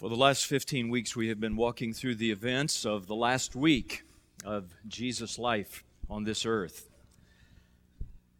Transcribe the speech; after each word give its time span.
For 0.00 0.08
the 0.08 0.16
last 0.16 0.46
15 0.46 0.88
weeks, 0.88 1.14
we 1.14 1.28
have 1.28 1.40
been 1.40 1.56
walking 1.56 1.92
through 1.92 2.14
the 2.14 2.30
events 2.30 2.86
of 2.86 3.06
the 3.06 3.14
last 3.14 3.54
week 3.54 4.02
of 4.46 4.74
Jesus' 4.88 5.38
life 5.38 5.84
on 6.08 6.24
this 6.24 6.46
earth. 6.46 6.88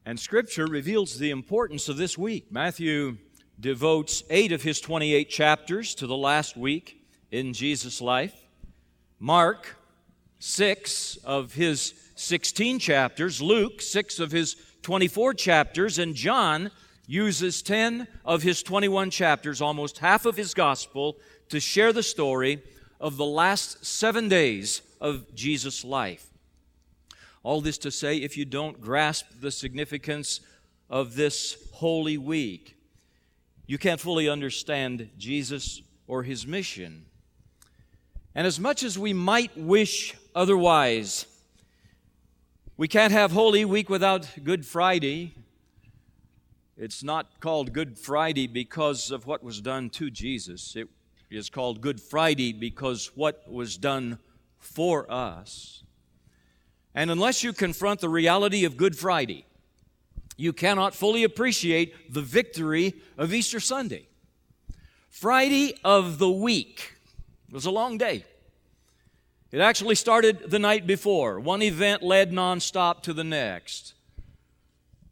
And 0.06 0.18
Scripture 0.18 0.64
reveals 0.64 1.18
the 1.18 1.28
importance 1.28 1.90
of 1.90 1.98
this 1.98 2.16
week. 2.16 2.50
Matthew 2.50 3.18
devotes 3.60 4.22
eight 4.30 4.52
of 4.52 4.62
his 4.62 4.80
28 4.80 5.28
chapters 5.28 5.94
to 5.96 6.06
the 6.06 6.16
last 6.16 6.56
week 6.56 7.04
in 7.30 7.52
Jesus' 7.52 8.00
life. 8.00 8.48
Mark, 9.18 9.76
six 10.38 11.18
of 11.26 11.52
his 11.52 11.92
16 12.14 12.78
chapters. 12.78 13.42
Luke, 13.42 13.82
six 13.82 14.18
of 14.18 14.32
his 14.32 14.56
24 14.80 15.34
chapters. 15.34 15.98
And 15.98 16.14
John 16.14 16.70
uses 17.10 17.60
10 17.60 18.06
of 18.24 18.44
his 18.44 18.62
21 18.62 19.10
chapters, 19.10 19.60
almost 19.60 19.98
half 19.98 20.26
of 20.26 20.36
his 20.36 20.54
gospel, 20.54 21.16
to 21.48 21.58
share 21.58 21.92
the 21.92 22.04
story 22.04 22.62
of 23.00 23.16
the 23.16 23.24
last 23.24 23.84
seven 23.84 24.28
days 24.28 24.80
of 25.00 25.34
Jesus' 25.34 25.84
life. 25.84 26.28
All 27.42 27.60
this 27.60 27.78
to 27.78 27.90
say, 27.90 28.18
if 28.18 28.36
you 28.36 28.44
don't 28.44 28.80
grasp 28.80 29.26
the 29.40 29.50
significance 29.50 30.38
of 30.88 31.16
this 31.16 31.56
holy 31.72 32.16
week, 32.16 32.76
you 33.66 33.76
can't 33.76 34.00
fully 34.00 34.28
understand 34.28 35.10
Jesus 35.18 35.82
or 36.06 36.22
his 36.22 36.46
mission. 36.46 37.06
And 38.36 38.46
as 38.46 38.60
much 38.60 38.84
as 38.84 38.96
we 38.96 39.12
might 39.12 39.56
wish 39.56 40.14
otherwise, 40.32 41.26
we 42.76 42.86
can't 42.86 43.12
have 43.12 43.32
Holy 43.32 43.64
Week 43.64 43.88
without 43.88 44.28
Good 44.44 44.64
Friday. 44.64 45.34
It's 46.80 47.02
not 47.02 47.40
called 47.40 47.74
Good 47.74 47.98
Friday 47.98 48.46
because 48.46 49.10
of 49.10 49.26
what 49.26 49.44
was 49.44 49.60
done 49.60 49.90
to 49.90 50.10
Jesus. 50.10 50.74
It 50.74 50.88
is 51.30 51.50
called 51.50 51.82
Good 51.82 52.00
Friday 52.00 52.54
because 52.54 53.10
what 53.14 53.42
was 53.46 53.76
done 53.76 54.18
for 54.58 55.04
us. 55.12 55.82
And 56.94 57.10
unless 57.10 57.44
you 57.44 57.52
confront 57.52 58.00
the 58.00 58.08
reality 58.08 58.64
of 58.64 58.78
Good 58.78 58.96
Friday, 58.96 59.44
you 60.38 60.54
cannot 60.54 60.94
fully 60.94 61.22
appreciate 61.22 62.14
the 62.14 62.22
victory 62.22 62.94
of 63.18 63.34
Easter 63.34 63.60
Sunday. 63.60 64.08
Friday 65.10 65.74
of 65.84 66.18
the 66.18 66.30
week 66.30 66.94
was 67.52 67.66
a 67.66 67.70
long 67.70 67.98
day. 67.98 68.24
It 69.52 69.60
actually 69.60 69.96
started 69.96 70.50
the 70.50 70.58
night 70.58 70.86
before. 70.86 71.40
One 71.40 71.60
event 71.60 72.02
led 72.02 72.32
nonstop 72.32 73.02
to 73.02 73.12
the 73.12 73.22
next. 73.22 73.92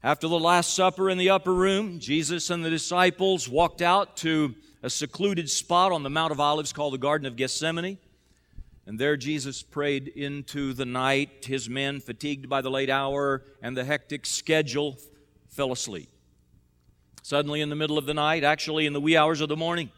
After 0.01 0.29
the 0.29 0.39
Last 0.39 0.75
Supper 0.75 1.11
in 1.11 1.19
the 1.19 1.31
upper 1.31 1.53
room, 1.53 1.99
Jesus 1.99 2.51
and 2.51 2.65
the 2.65 2.71
disciples 2.71 3.49
walked 3.49 3.83
out 3.83 4.17
to 4.19 4.55
a 4.81 4.89
secluded 4.89 5.51
spot 5.51 5.91
on 5.91 6.05
the 6.05 6.11
Mount 6.11 6.31
of 6.31 6.39
Olives 6.39 6.73
called 6.73 6.95
the 6.95 6.99
Garden 6.99 7.27
of 7.27 7.35
Gethsemane. 7.35 7.99
And 8.87 8.97
there 8.97 9.17
Jesus 9.17 9.61
prayed 9.61 10.07
into 10.07 10.73
the 10.73 10.87
night. 10.87 11.47
His 11.47 11.69
men, 11.69 11.99
fatigued 11.99 12.49
by 12.49 12.61
the 12.61 12.71
late 12.71 12.91
hour 12.91 13.43
and 13.61 13.77
the 13.77 13.83
hectic 13.83 14.25
schedule, 14.25 14.99
fell 15.49 15.73
asleep. 15.73 16.09
Suddenly, 17.25 17.61
in 17.61 17.69
the 17.69 17.75
middle 17.75 17.99
of 17.99 18.07
the 18.07 18.15
night, 18.15 18.45
actually 18.45 18.87
in 18.87 18.93
the 18.93 19.01
wee 19.01 19.17
hours 19.17 19.41
of 19.41 19.49
the 19.49 19.57
morning, 19.57 19.91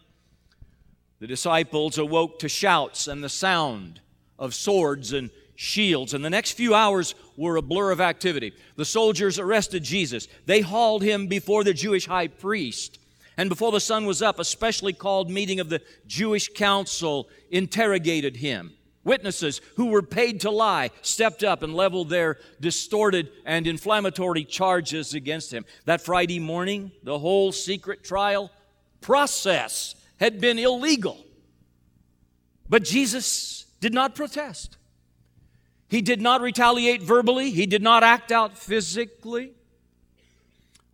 the 1.19 1.27
disciples 1.27 1.99
awoke 1.99 2.39
to 2.39 2.49
shouts 2.49 3.07
and 3.07 3.23
the 3.23 3.29
sound 3.29 4.01
of 4.39 4.55
swords 4.55 5.13
and 5.13 5.29
shields. 5.57 6.15
And 6.15 6.25
the 6.25 6.31
next 6.31 6.53
few 6.53 6.75
hours 6.75 7.15
were 7.41 7.57
a 7.57 7.63
blur 7.63 7.91
of 7.91 8.03
activity. 8.03 8.53
The 8.77 8.85
soldiers 8.85 9.39
arrested 9.39 9.83
Jesus. 9.83 10.29
They 10.45 10.61
hauled 10.61 11.03
him 11.03 11.27
before 11.27 11.65
the 11.65 11.73
Jewish 11.73 12.07
high 12.07 12.29
priest. 12.29 12.99
And 13.39 13.49
before 13.49 13.73
the 13.73 13.81
sun 13.81 14.05
was 14.05 14.21
up, 14.21 14.39
a 14.39 14.45
specially 14.45 14.93
called 14.93 15.31
meeting 15.31 15.59
of 15.59 15.71
the 15.71 15.81
Jewish 16.07 16.51
council 16.53 17.31
interrogated 17.51 18.37
him. 18.37 18.75
Witnesses 19.05 19.63
who 19.77 19.87
were 19.87 20.03
paid 20.03 20.43
to 20.43 20.51
lie 20.51 20.91
stepped 21.01 21.43
up 21.43 21.63
and 21.63 21.75
leveled 21.75 22.11
their 22.11 22.37
distorted 22.61 23.31
and 23.47 23.67
inflammatory 23.67 24.45
charges 24.45 25.15
against 25.15 25.51
him. 25.51 25.65
That 25.87 26.03
Friday 26.03 26.41
morning, 26.41 26.93
the 27.03 27.19
whole 27.19 27.53
secret 27.53 28.05
trial 28.05 28.51
process 29.01 29.95
had 30.19 30.43
been 30.43 30.59
illegal. 30.59 31.25
But 32.69 32.85
Jesus 32.85 33.65
did 33.81 33.95
not 33.95 34.15
protest. 34.15 34.77
He 35.91 36.01
did 36.03 36.21
not 36.21 36.41
retaliate 36.41 37.03
verbally. 37.03 37.51
He 37.51 37.67
did 37.67 37.83
not 37.83 38.05
act 38.05 38.31
out 38.31 38.57
physically. 38.57 39.53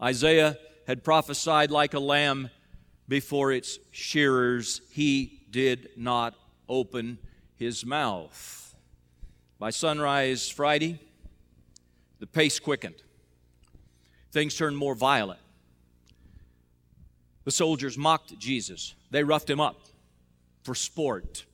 Isaiah 0.03 0.57
had 0.87 1.05
prophesied 1.05 1.71
like 1.71 1.93
a 1.93 2.01
lamb 2.01 2.49
before 3.07 3.53
its 3.53 3.79
shearers, 3.91 4.81
he 4.91 5.43
did 5.51 5.91
not 5.97 6.35
open 6.69 7.19
his 7.55 7.85
mouth. 7.85 8.75
By 9.59 9.71
sunrise 9.71 10.49
Friday, 10.49 10.99
the 12.19 12.27
pace 12.27 12.59
quickened. 12.59 13.03
Things 14.33 14.57
turned 14.57 14.77
more 14.77 14.95
violent. 14.95 15.41
The 17.45 17.53
soldiers 17.53 17.97
mocked 17.97 18.39
Jesus. 18.39 18.95
They 19.11 19.23
roughed 19.23 19.49
him 19.49 19.61
up 19.61 19.77
for 20.65 20.75
sport. 20.75 21.45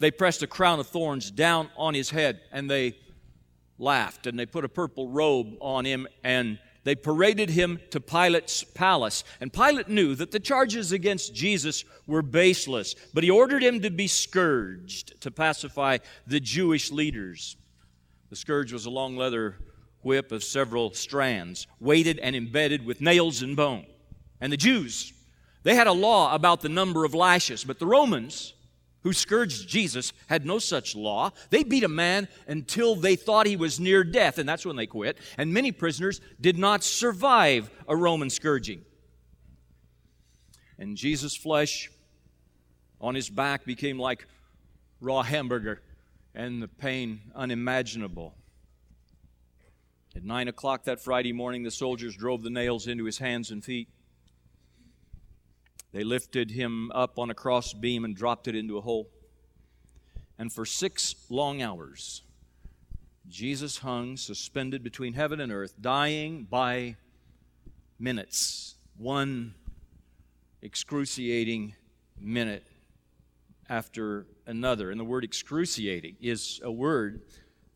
They 0.00 0.10
pressed 0.10 0.42
a 0.42 0.46
crown 0.46 0.80
of 0.80 0.88
thorns 0.88 1.30
down 1.30 1.68
on 1.76 1.94
his 1.94 2.10
head 2.10 2.40
and 2.50 2.68
they 2.68 2.96
laughed 3.78 4.26
and 4.26 4.38
they 4.38 4.46
put 4.46 4.64
a 4.64 4.68
purple 4.68 5.08
robe 5.08 5.56
on 5.60 5.84
him 5.84 6.08
and 6.24 6.58
they 6.82 6.94
paraded 6.94 7.50
him 7.50 7.78
to 7.90 8.00
Pilate's 8.00 8.64
palace. 8.64 9.22
And 9.40 9.52
Pilate 9.52 9.88
knew 9.88 10.14
that 10.14 10.30
the 10.30 10.40
charges 10.40 10.92
against 10.92 11.34
Jesus 11.34 11.84
were 12.06 12.22
baseless, 12.22 12.94
but 13.12 13.22
he 13.22 13.30
ordered 13.30 13.62
him 13.62 13.82
to 13.82 13.90
be 13.90 14.06
scourged 14.06 15.20
to 15.20 15.30
pacify 15.30 15.98
the 16.26 16.40
Jewish 16.40 16.90
leaders. 16.90 17.56
The 18.30 18.36
scourge 18.36 18.72
was 18.72 18.86
a 18.86 18.90
long 18.90 19.16
leather 19.16 19.56
whip 20.02 20.32
of 20.32 20.42
several 20.42 20.94
strands, 20.94 21.66
weighted 21.78 22.18
and 22.18 22.34
embedded 22.34 22.86
with 22.86 23.02
nails 23.02 23.42
and 23.42 23.54
bone. 23.54 23.84
And 24.40 24.50
the 24.50 24.56
Jews, 24.56 25.12
they 25.62 25.74
had 25.74 25.86
a 25.86 25.92
law 25.92 26.34
about 26.34 26.62
the 26.62 26.70
number 26.70 27.04
of 27.04 27.12
lashes, 27.12 27.64
but 27.64 27.78
the 27.78 27.86
Romans, 27.86 28.54
who 29.02 29.12
scourged 29.12 29.68
Jesus 29.68 30.12
had 30.26 30.44
no 30.44 30.58
such 30.58 30.94
law. 30.94 31.30
They 31.50 31.62
beat 31.62 31.84
a 31.84 31.88
man 31.88 32.28
until 32.46 32.94
they 32.94 33.16
thought 33.16 33.46
he 33.46 33.56
was 33.56 33.80
near 33.80 34.04
death, 34.04 34.38
and 34.38 34.48
that's 34.48 34.66
when 34.66 34.76
they 34.76 34.86
quit. 34.86 35.18
And 35.38 35.52
many 35.52 35.72
prisoners 35.72 36.20
did 36.40 36.58
not 36.58 36.84
survive 36.84 37.70
a 37.88 37.96
Roman 37.96 38.30
scourging. 38.30 38.84
And 40.78 40.96
Jesus' 40.96 41.36
flesh 41.36 41.90
on 43.00 43.14
his 43.14 43.30
back 43.30 43.64
became 43.64 43.98
like 43.98 44.26
raw 45.00 45.22
hamburger, 45.22 45.80
and 46.34 46.62
the 46.62 46.68
pain 46.68 47.20
unimaginable. 47.34 48.34
At 50.14 50.24
nine 50.24 50.48
o'clock 50.48 50.84
that 50.84 51.00
Friday 51.00 51.32
morning, 51.32 51.62
the 51.62 51.70
soldiers 51.70 52.16
drove 52.16 52.42
the 52.42 52.50
nails 52.50 52.86
into 52.86 53.04
his 53.04 53.18
hands 53.18 53.50
and 53.50 53.64
feet. 53.64 53.88
They 55.92 56.04
lifted 56.04 56.52
him 56.52 56.90
up 56.92 57.18
on 57.18 57.30
a 57.30 57.34
cross 57.34 57.72
beam 57.72 58.04
and 58.04 58.14
dropped 58.14 58.46
it 58.48 58.54
into 58.54 58.78
a 58.78 58.80
hole. 58.80 59.08
And 60.38 60.52
for 60.52 60.64
six 60.64 61.14
long 61.28 61.60
hours, 61.60 62.22
Jesus 63.28 63.78
hung 63.78 64.16
suspended 64.16 64.82
between 64.82 65.14
heaven 65.14 65.40
and 65.40 65.52
earth, 65.52 65.74
dying 65.80 66.44
by 66.48 66.96
minutes, 67.98 68.76
one 68.96 69.54
excruciating 70.62 71.74
minute 72.18 72.66
after 73.68 74.26
another. 74.46 74.90
And 74.90 74.98
the 74.98 75.04
word 75.04 75.24
excruciating 75.24 76.16
is 76.20 76.60
a 76.64 76.72
word 76.72 77.22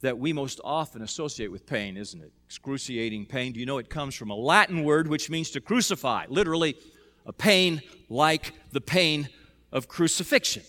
that 0.00 0.18
we 0.18 0.32
most 0.32 0.60
often 0.62 1.02
associate 1.02 1.50
with 1.50 1.66
pain, 1.66 1.96
isn't 1.96 2.20
it? 2.20 2.32
Excruciating 2.46 3.26
pain. 3.26 3.52
Do 3.52 3.60
you 3.60 3.66
know 3.66 3.78
it 3.78 3.88
comes 3.88 4.14
from 4.14 4.30
a 4.30 4.34
Latin 4.34 4.84
word 4.84 5.08
which 5.08 5.30
means 5.30 5.50
to 5.50 5.60
crucify, 5.60 6.26
literally 6.28 6.76
a 7.26 7.32
pain 7.32 7.82
like 8.08 8.52
the 8.72 8.80
pain 8.80 9.28
of 9.72 9.88
crucifixion. 9.88 10.62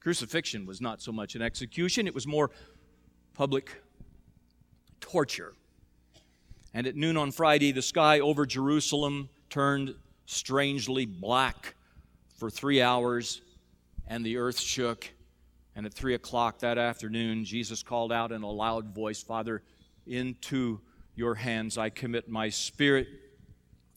Crucifixion 0.00 0.66
was 0.66 0.80
not 0.80 1.00
so 1.02 1.12
much 1.12 1.34
an 1.34 1.42
execution, 1.42 2.06
it 2.06 2.14
was 2.14 2.26
more 2.26 2.50
public 3.34 3.70
torture. 5.00 5.54
And 6.72 6.86
at 6.86 6.94
noon 6.94 7.16
on 7.16 7.32
Friday, 7.32 7.72
the 7.72 7.82
sky 7.82 8.20
over 8.20 8.46
Jerusalem 8.46 9.28
turned 9.48 9.94
strangely 10.26 11.04
black 11.04 11.74
for 12.36 12.48
three 12.48 12.80
hours, 12.80 13.40
and 14.06 14.24
the 14.24 14.36
earth 14.36 14.58
shook. 14.58 15.10
And 15.74 15.86
at 15.86 15.94
three 15.94 16.14
o'clock 16.14 16.60
that 16.60 16.78
afternoon, 16.78 17.44
Jesus 17.44 17.82
called 17.82 18.12
out 18.12 18.32
in 18.32 18.42
a 18.42 18.50
loud 18.50 18.94
voice, 18.94 19.22
Father, 19.22 19.62
into 20.06 20.80
your 21.14 21.34
hands 21.34 21.76
I 21.76 21.90
commit 21.90 22.28
my 22.28 22.48
spirit. 22.48 23.08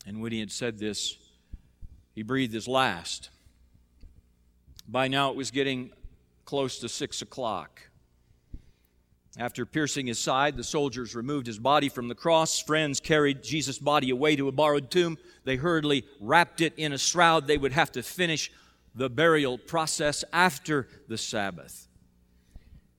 And 0.06 0.22
when 0.22 0.32
he 0.32 0.40
had 0.40 0.52
said 0.52 0.78
this, 0.78 1.18
he 2.14 2.24
breathed 2.24 2.54
his 2.54 2.68
last. 2.68 3.30
By 4.88 5.08
now 5.08 5.32
it 5.32 5.36
was 5.36 5.52
getting 5.52 5.92
close 6.46 6.80
to 6.80 6.90
six 6.90 7.22
o'clock. 7.22 7.82
After 9.38 9.66
piercing 9.66 10.06
his 10.06 10.20
side, 10.20 10.58
the 10.58 10.64
soldiers 10.64 11.16
removed 11.16 11.48
his 11.48 11.58
body 11.58 11.90
from 11.90 12.08
the 12.08 12.16
cross. 12.16 12.60
Friends 12.60 13.00
carried 13.00 13.42
Jesus' 13.42 13.80
body 13.80 14.12
away 14.12 14.36
to 14.36 14.48
a 14.48 14.52
borrowed 14.52 14.92
tomb. 14.92 15.18
They 15.44 15.56
hurriedly 15.56 16.06
wrapped 16.20 16.62
it 16.62 16.74
in 16.78 16.94
a 16.94 17.00
shroud 17.00 17.48
they 17.48 17.58
would 17.58 17.72
have 17.72 17.92
to 17.94 18.04
finish 18.04 18.52
the 18.94 19.10
burial 19.10 19.58
process 19.58 20.24
after 20.32 20.88
the 21.08 21.18
Sabbath. 21.18 21.88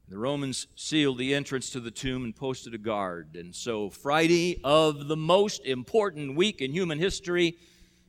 The 0.08 0.18
Romans 0.18 0.66
sealed 0.74 1.18
the 1.18 1.34
entrance 1.34 1.70
to 1.70 1.80
the 1.80 1.90
tomb 1.90 2.24
and 2.24 2.34
posted 2.34 2.74
a 2.74 2.78
guard. 2.78 3.36
And 3.36 3.54
so, 3.54 3.88
Friday 3.88 4.60
of 4.64 5.06
the 5.06 5.16
most 5.16 5.64
important 5.64 6.36
week 6.36 6.60
in 6.60 6.72
human 6.72 6.98
history 6.98 7.56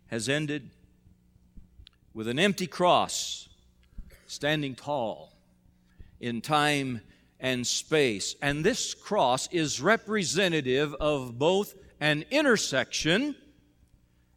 has 0.07 0.27
ended 0.27 0.71
with 2.15 2.29
an 2.29 2.39
empty 2.39 2.65
cross 2.65 3.49
standing 4.25 4.73
tall 4.73 5.33
in 6.21 6.41
time 6.41 7.01
and 7.41 7.67
space. 7.67 8.35
And 8.41 8.63
this 8.63 8.93
cross 8.93 9.49
is 9.51 9.81
representative 9.81 10.95
of 10.95 11.37
both 11.37 11.75
an 11.99 12.23
intersection 12.31 13.35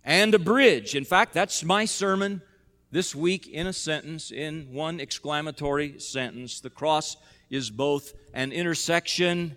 and 0.04 0.34
a 0.34 0.38
bridge. 0.40 0.96
In 0.96 1.04
fact, 1.04 1.32
that's 1.32 1.64
my 1.64 1.84
sermon 1.84 2.42
this 2.90 3.14
week 3.14 3.46
in 3.46 3.68
a 3.68 3.72
sentence, 3.72 4.32
in 4.32 4.72
one 4.72 4.98
exclamatory 4.98 6.00
sentence. 6.00 6.58
The 6.58 6.70
cross 6.70 7.16
is 7.48 7.70
both 7.70 8.12
an 8.34 8.50
intersection 8.50 9.56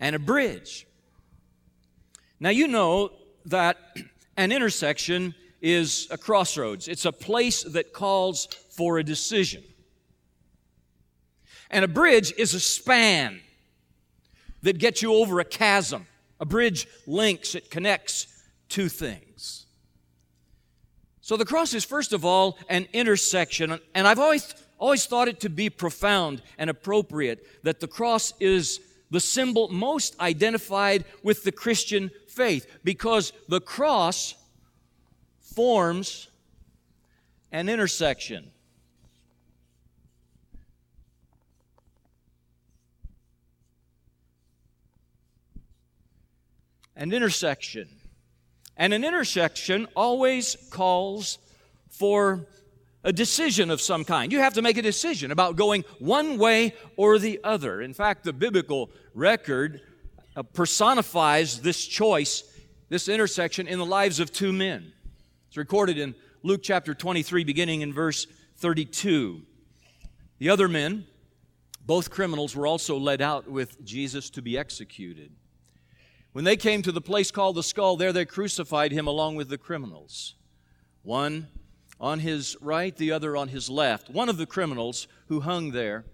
and 0.00 0.16
a 0.16 0.18
bridge. 0.18 0.84
Now, 2.40 2.50
you 2.50 2.66
know 2.66 3.12
that 3.46 3.78
an 4.36 4.50
intersection 4.50 5.36
is 5.62 6.08
a 6.10 6.18
crossroads, 6.18 6.88
it's 6.88 7.06
a 7.06 7.12
place 7.12 7.62
that 7.62 7.92
calls 7.92 8.46
for 8.76 8.98
a 8.98 9.04
decision. 9.04 9.62
And 11.70 11.84
a 11.84 11.88
bridge 11.88 12.34
is 12.36 12.52
a 12.52 12.60
span 12.60 13.40
that 14.62 14.78
gets 14.78 15.00
you 15.00 15.14
over 15.14 15.40
a 15.40 15.44
chasm. 15.44 16.06
A 16.38 16.44
bridge 16.44 16.86
links, 17.06 17.54
it 17.54 17.70
connects 17.70 18.26
two 18.68 18.88
things. 18.88 19.66
So 21.20 21.36
the 21.36 21.44
cross 21.44 21.72
is, 21.72 21.84
first 21.84 22.12
of 22.12 22.24
all, 22.24 22.58
an 22.68 22.88
intersection. 22.92 23.78
And 23.94 24.08
I've 24.08 24.18
always, 24.18 24.54
always 24.78 25.06
thought 25.06 25.28
it 25.28 25.40
to 25.40 25.48
be 25.48 25.70
profound 25.70 26.42
and 26.58 26.68
appropriate 26.68 27.46
that 27.62 27.80
the 27.80 27.86
cross 27.86 28.34
is 28.40 28.80
the 29.10 29.20
symbol 29.20 29.68
most 29.68 30.18
identified 30.20 31.04
with 31.22 31.44
the 31.44 31.52
Christian 31.52 32.10
faith 32.28 32.66
because 32.82 33.32
the 33.48 33.60
cross 33.60 34.34
forms 35.54 36.28
an 37.50 37.68
intersection. 37.68 38.50
An 46.96 47.12
intersection. 47.12 47.88
And 48.76 48.92
an 48.94 49.04
intersection 49.04 49.86
always 49.94 50.56
calls 50.70 51.38
for 51.90 52.46
a 53.04 53.12
decision 53.12 53.70
of 53.70 53.80
some 53.80 54.04
kind. 54.04 54.32
You 54.32 54.38
have 54.38 54.54
to 54.54 54.62
make 54.62 54.78
a 54.78 54.82
decision 54.82 55.30
about 55.30 55.56
going 55.56 55.84
one 55.98 56.38
way 56.38 56.74
or 56.96 57.18
the 57.18 57.40
other. 57.42 57.80
In 57.80 57.92
fact, 57.94 58.24
the 58.24 58.32
biblical 58.32 58.90
record 59.14 59.80
uh, 60.36 60.42
personifies 60.42 61.60
this 61.60 61.84
choice, 61.84 62.44
this 62.88 63.08
intersection, 63.08 63.66
in 63.66 63.78
the 63.78 63.86
lives 63.86 64.20
of 64.20 64.32
two 64.32 64.52
men. 64.52 64.92
It's 65.52 65.58
recorded 65.58 65.98
in 65.98 66.14
Luke 66.42 66.62
chapter 66.62 66.94
23, 66.94 67.44
beginning 67.44 67.82
in 67.82 67.92
verse 67.92 68.26
32. 68.56 69.42
The 70.38 70.48
other 70.48 70.66
men, 70.66 71.04
both 71.84 72.10
criminals, 72.10 72.56
were 72.56 72.66
also 72.66 72.96
led 72.96 73.20
out 73.20 73.46
with 73.46 73.84
Jesus 73.84 74.30
to 74.30 74.40
be 74.40 74.56
executed. 74.56 75.30
When 76.32 76.46
they 76.46 76.56
came 76.56 76.80
to 76.80 76.90
the 76.90 77.02
place 77.02 77.30
called 77.30 77.56
the 77.56 77.62
skull, 77.62 77.98
there 77.98 78.14
they 78.14 78.24
crucified 78.24 78.92
him 78.92 79.06
along 79.06 79.34
with 79.36 79.50
the 79.50 79.58
criminals. 79.58 80.36
One 81.02 81.48
on 82.00 82.20
his 82.20 82.56
right, 82.62 82.96
the 82.96 83.12
other 83.12 83.36
on 83.36 83.48
his 83.48 83.68
left. 83.68 84.08
One 84.08 84.30
of 84.30 84.38
the 84.38 84.46
criminals 84.46 85.06
who 85.26 85.40
hung 85.40 85.72
there 85.72 86.06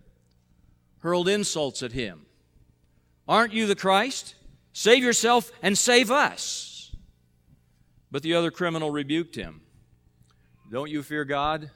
hurled 0.99 1.29
insults 1.29 1.81
at 1.85 1.93
him. 1.93 2.27
Aren't 3.29 3.53
you 3.53 3.69
the 3.69 3.77
Christ? 3.77 4.35
Save 4.73 5.05
yourself 5.05 5.53
and 5.63 5.79
save 5.79 6.11
us. 6.11 6.78
But 8.11 8.23
the 8.23 8.35
other 8.35 8.51
criminal 8.51 8.91
rebuked 8.91 9.35
him. 9.35 9.61
Don't 10.71 10.91
you 10.91 11.03
fear 11.03 11.25
God? 11.25 11.71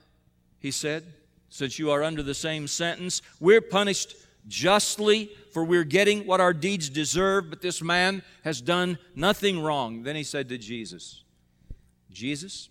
He 0.59 0.71
said, 0.71 1.05
since 1.49 1.79
you 1.79 1.91
are 1.91 2.03
under 2.03 2.23
the 2.23 2.35
same 2.35 2.67
sentence. 2.67 3.21
We're 3.39 3.61
punished 3.61 4.17
justly, 4.49 5.31
for 5.53 5.65
we're 5.65 5.85
getting 5.85 6.27
what 6.27 6.41
our 6.41 6.53
deeds 6.53 6.89
deserve, 6.89 7.51
but 7.51 7.61
this 7.61 7.83
man 7.83 8.23
has 8.43 8.61
done 8.61 8.99
nothing 9.15 9.61
wrong. 9.61 10.03
Then 10.03 10.17
he 10.17 10.25
said 10.25 10.49
to 10.49 10.59
Jesus, 10.59 11.25
Jesus, 12.11 12.69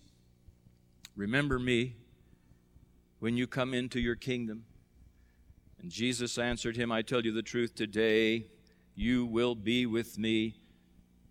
remember 1.16 1.58
me 1.58 1.94
when 3.20 3.36
you 3.36 3.46
come 3.46 3.72
into 3.72 4.00
your 4.00 4.16
kingdom. 4.16 4.64
And 5.80 5.90
Jesus 5.90 6.36
answered 6.38 6.76
him, 6.76 6.92
I 6.92 7.02
tell 7.02 7.22
you 7.22 7.32
the 7.32 7.42
truth, 7.42 7.74
today 7.74 8.46
you 8.94 9.24
will 9.24 9.54
be 9.54 9.86
with 9.86 10.18
me 10.18 10.56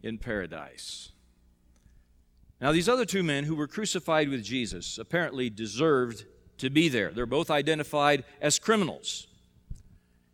in 0.02 0.18
paradise. 0.18 1.12
Now, 2.62 2.72
these 2.72 2.88
other 2.88 3.06
two 3.06 3.24
men 3.24 3.46
who 3.46 3.56
were 3.56 3.68
crucified 3.68 4.30
with 4.30 4.44
Jesus 4.44 5.00
apparently 5.00 5.50
deserved 5.50 6.26
to 6.60 6.70
be 6.70 6.90
there. 6.90 7.10
They're 7.10 7.26
both 7.26 7.50
identified 7.50 8.24
as 8.40 8.60
criminals. 8.60 9.26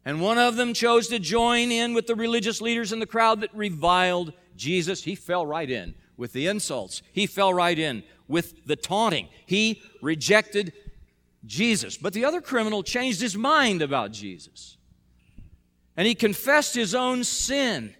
And 0.03 0.21
one 0.21 0.37
of 0.37 0.57
them 0.57 0.73
chose 0.73 1.07
to 1.07 1.19
join 1.19 1.71
in 1.71 1.93
with 1.93 2.05
the 2.05 2.15
religious 2.15 2.61
leaders 2.61 2.91
in 2.91 2.99
the 2.99 3.05
crowd 3.05 3.41
that 3.41 3.55
reviled 3.55 4.33
Jesus. 4.57 5.03
He 5.03 5.15
fell 5.15 5.45
right 5.45 5.69
in 5.69 5.95
with 6.17 6.33
the 6.33 6.47
insults, 6.47 7.01
he 7.13 7.27
fell 7.27 7.53
right 7.53 7.77
in 7.77 8.03
with 8.27 8.65
the 8.65 8.75
taunting. 8.75 9.29
He 9.45 9.81
rejected 10.01 10.73
Jesus. 11.45 11.95
But 11.95 12.13
the 12.13 12.25
other 12.25 12.41
criminal 12.41 12.83
changed 12.83 13.21
his 13.21 13.37
mind 13.37 13.81
about 13.81 14.11
Jesus. 14.11 14.77
And 15.95 16.07
he 16.07 16.15
confessed 16.15 16.75
his 16.75 16.93
own 16.93 17.23
sin. 17.23 17.95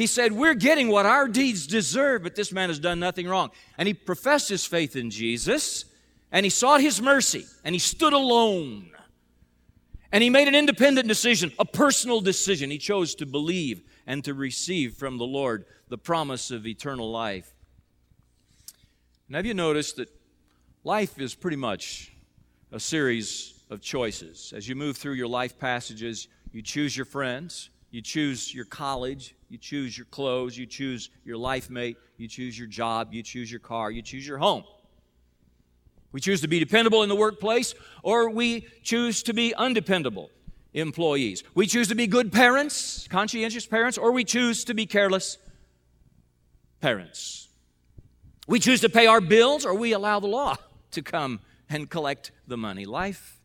He 0.00 0.06
said, 0.06 0.32
We're 0.32 0.54
getting 0.54 0.88
what 0.88 1.06
our 1.06 1.28
deeds 1.28 1.66
deserve, 1.66 2.22
but 2.22 2.34
this 2.34 2.52
man 2.52 2.70
has 2.70 2.78
done 2.78 3.00
nothing 3.00 3.28
wrong. 3.28 3.50
And 3.76 3.86
he 3.86 3.94
professed 3.94 4.48
his 4.48 4.64
faith 4.64 4.96
in 4.96 5.10
Jesus, 5.10 5.84
and 6.32 6.44
he 6.44 6.50
sought 6.50 6.80
his 6.80 7.02
mercy, 7.02 7.44
and 7.64 7.74
he 7.74 7.78
stood 7.78 8.12
alone. 8.12 8.90
And 10.12 10.24
he 10.24 10.30
made 10.30 10.48
an 10.48 10.54
independent 10.54 11.06
decision, 11.06 11.52
a 11.58 11.64
personal 11.64 12.20
decision. 12.20 12.70
He 12.70 12.78
chose 12.78 13.14
to 13.16 13.26
believe 13.26 13.82
and 14.06 14.24
to 14.24 14.34
receive 14.34 14.94
from 14.94 15.18
the 15.18 15.26
Lord 15.26 15.64
the 15.88 15.98
promise 15.98 16.50
of 16.50 16.66
eternal 16.66 17.10
life. 17.10 17.52
And 19.28 19.36
have 19.36 19.46
you 19.46 19.54
noticed 19.54 19.96
that 19.96 20.08
life 20.82 21.20
is 21.20 21.34
pretty 21.34 21.56
much 21.56 22.10
a 22.72 22.80
series 22.80 23.54
of 23.70 23.80
choices? 23.80 24.52
As 24.56 24.68
you 24.68 24.74
move 24.74 24.96
through 24.96 25.12
your 25.12 25.28
life 25.28 25.58
passages, 25.58 26.26
you 26.52 26.62
choose 26.62 26.96
your 26.96 27.06
friends, 27.06 27.70
you 27.90 28.00
choose 28.02 28.54
your 28.54 28.64
college, 28.64 29.34
you 29.48 29.58
choose 29.58 29.96
your 29.96 30.06
clothes, 30.06 30.56
you 30.56 30.66
choose 30.66 31.10
your 31.24 31.36
life 31.36 31.70
mate, 31.70 31.96
you 32.16 32.28
choose 32.28 32.58
your 32.58 32.68
job, 32.68 33.12
you 33.12 33.22
choose 33.22 33.50
your 33.50 33.60
car, 33.60 33.90
you 33.90 34.02
choose 34.02 34.26
your 34.26 34.38
home. 34.38 34.64
We 36.12 36.20
choose 36.20 36.40
to 36.40 36.48
be 36.48 36.58
dependable 36.58 37.02
in 37.02 37.08
the 37.08 37.16
workplace, 37.16 37.74
or 38.02 38.30
we 38.30 38.66
choose 38.82 39.22
to 39.24 39.32
be 39.32 39.54
undependable 39.54 40.30
employees. 40.72 41.42
We 41.54 41.66
choose 41.66 41.88
to 41.88 41.94
be 41.94 42.06
good 42.06 42.32
parents, 42.32 43.08
conscientious 43.08 43.66
parents, 43.66 43.98
or 43.98 44.12
we 44.12 44.24
choose 44.24 44.64
to 44.64 44.74
be 44.74 44.86
careless 44.86 45.38
parents. 46.80 47.48
We 48.46 48.58
choose 48.58 48.80
to 48.80 48.88
pay 48.88 49.06
our 49.06 49.20
bills, 49.20 49.64
or 49.64 49.74
we 49.74 49.92
allow 49.92 50.20
the 50.20 50.26
law 50.26 50.56
to 50.92 51.02
come 51.02 51.40
and 51.68 51.88
collect 51.88 52.32
the 52.46 52.56
money. 52.56 52.84
Life 52.84 53.39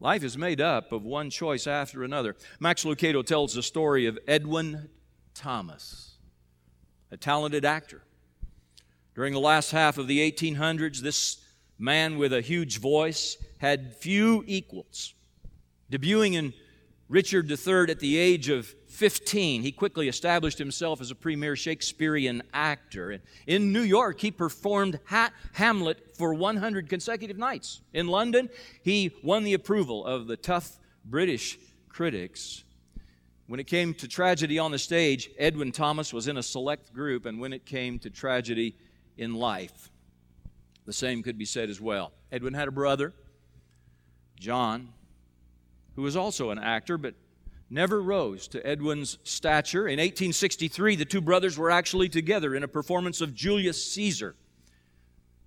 Life 0.00 0.24
is 0.24 0.36
made 0.36 0.60
up 0.60 0.92
of 0.92 1.04
one 1.04 1.30
choice 1.30 1.66
after 1.66 2.04
another. 2.04 2.36
Max 2.60 2.84
Lucado 2.84 3.24
tells 3.24 3.54
the 3.54 3.62
story 3.62 4.06
of 4.06 4.18
Edwin 4.26 4.88
Thomas, 5.34 6.16
a 7.10 7.16
talented 7.16 7.64
actor. 7.64 8.02
During 9.14 9.32
the 9.32 9.40
last 9.40 9.70
half 9.70 9.96
of 9.96 10.08
the 10.08 10.30
1800s, 10.30 10.98
this 10.98 11.40
man 11.78 12.18
with 12.18 12.32
a 12.32 12.40
huge 12.40 12.78
voice, 12.78 13.36
had 13.58 13.96
few 13.96 14.44
equals. 14.46 15.14
Debuting 15.90 16.34
in 16.34 16.52
Richard 17.08 17.50
III 17.50 17.90
at 17.90 18.00
the 18.00 18.16
age 18.16 18.48
of 18.48 18.66
15, 18.88 19.62
he 19.62 19.72
quickly 19.72 20.08
established 20.08 20.56
himself 20.56 21.00
as 21.00 21.10
a 21.10 21.14
premier 21.14 21.54
Shakespearean 21.54 22.42
actor. 22.54 23.20
In 23.46 23.72
New 23.72 23.82
York, 23.82 24.20
he 24.20 24.30
performed 24.30 24.98
Hamlet 25.52 26.16
for 26.16 26.32
100 26.32 26.88
consecutive 26.88 27.36
nights. 27.36 27.82
In 27.92 28.06
London, 28.06 28.48
he 28.82 29.14
won 29.22 29.44
the 29.44 29.52
approval 29.52 30.06
of 30.06 30.26
the 30.26 30.36
tough 30.36 30.78
British 31.04 31.58
critics. 31.90 32.64
When 33.46 33.60
it 33.60 33.66
came 33.66 33.92
to 33.94 34.08
tragedy 34.08 34.58
on 34.58 34.70
the 34.70 34.78
stage, 34.78 35.28
Edwin 35.38 35.72
Thomas 35.72 36.14
was 36.14 36.28
in 36.28 36.38
a 36.38 36.42
select 36.42 36.94
group, 36.94 37.26
and 37.26 37.38
when 37.38 37.52
it 37.52 37.66
came 37.66 37.98
to 37.98 38.08
tragedy 38.08 38.76
in 39.18 39.34
life, 39.34 39.90
the 40.86 40.92
same 40.92 41.22
could 41.22 41.36
be 41.36 41.44
said 41.44 41.68
as 41.68 41.80
well. 41.80 42.12
Edwin 42.32 42.54
had 42.54 42.68
a 42.68 42.72
brother, 42.72 43.12
John, 44.40 44.88
who 45.96 46.02
was 46.02 46.16
also 46.16 46.50
an 46.50 46.58
actor, 46.58 46.98
but 46.98 47.14
never 47.70 48.02
rose 48.02 48.48
to 48.48 48.66
Edwin's 48.66 49.18
stature. 49.24 49.86
In 49.86 49.98
1863, 49.98 50.96
the 50.96 51.04
two 51.04 51.20
brothers 51.20 51.58
were 51.58 51.70
actually 51.70 52.08
together 52.08 52.54
in 52.54 52.62
a 52.62 52.68
performance 52.68 53.20
of 53.20 53.34
Julius 53.34 53.92
Caesar. 53.92 54.34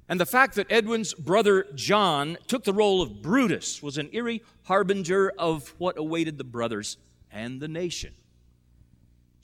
And 0.09 0.19
the 0.19 0.25
fact 0.25 0.55
that 0.55 0.71
Edwin's 0.71 1.13
brother 1.13 1.67
John 1.75 2.37
took 2.47 2.63
the 2.63 2.73
role 2.73 3.01
of 3.01 3.21
Brutus 3.21 3.83
was 3.83 3.97
an 3.97 4.09
eerie 4.13 4.41
harbinger 4.63 5.33
of 5.37 5.73
what 5.77 5.97
awaited 5.97 6.37
the 6.37 6.43
brothers 6.43 6.97
and 7.31 7.59
the 7.59 7.67
nation 7.67 8.13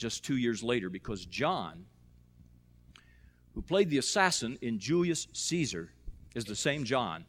just 0.03 0.25
two 0.25 0.36
years 0.36 0.62
later, 0.62 0.89
because 0.89 1.25
John, 1.25 1.86
who 3.53 3.62
played 3.62 3.89
the 3.89 4.00
assassin 4.00 4.57
in 4.62 4.77
Julius 4.77 5.27
Caesar, 5.31 5.93
is 6.36 6.43
the 6.43 6.57
same 6.57 6.83
John 6.83 7.24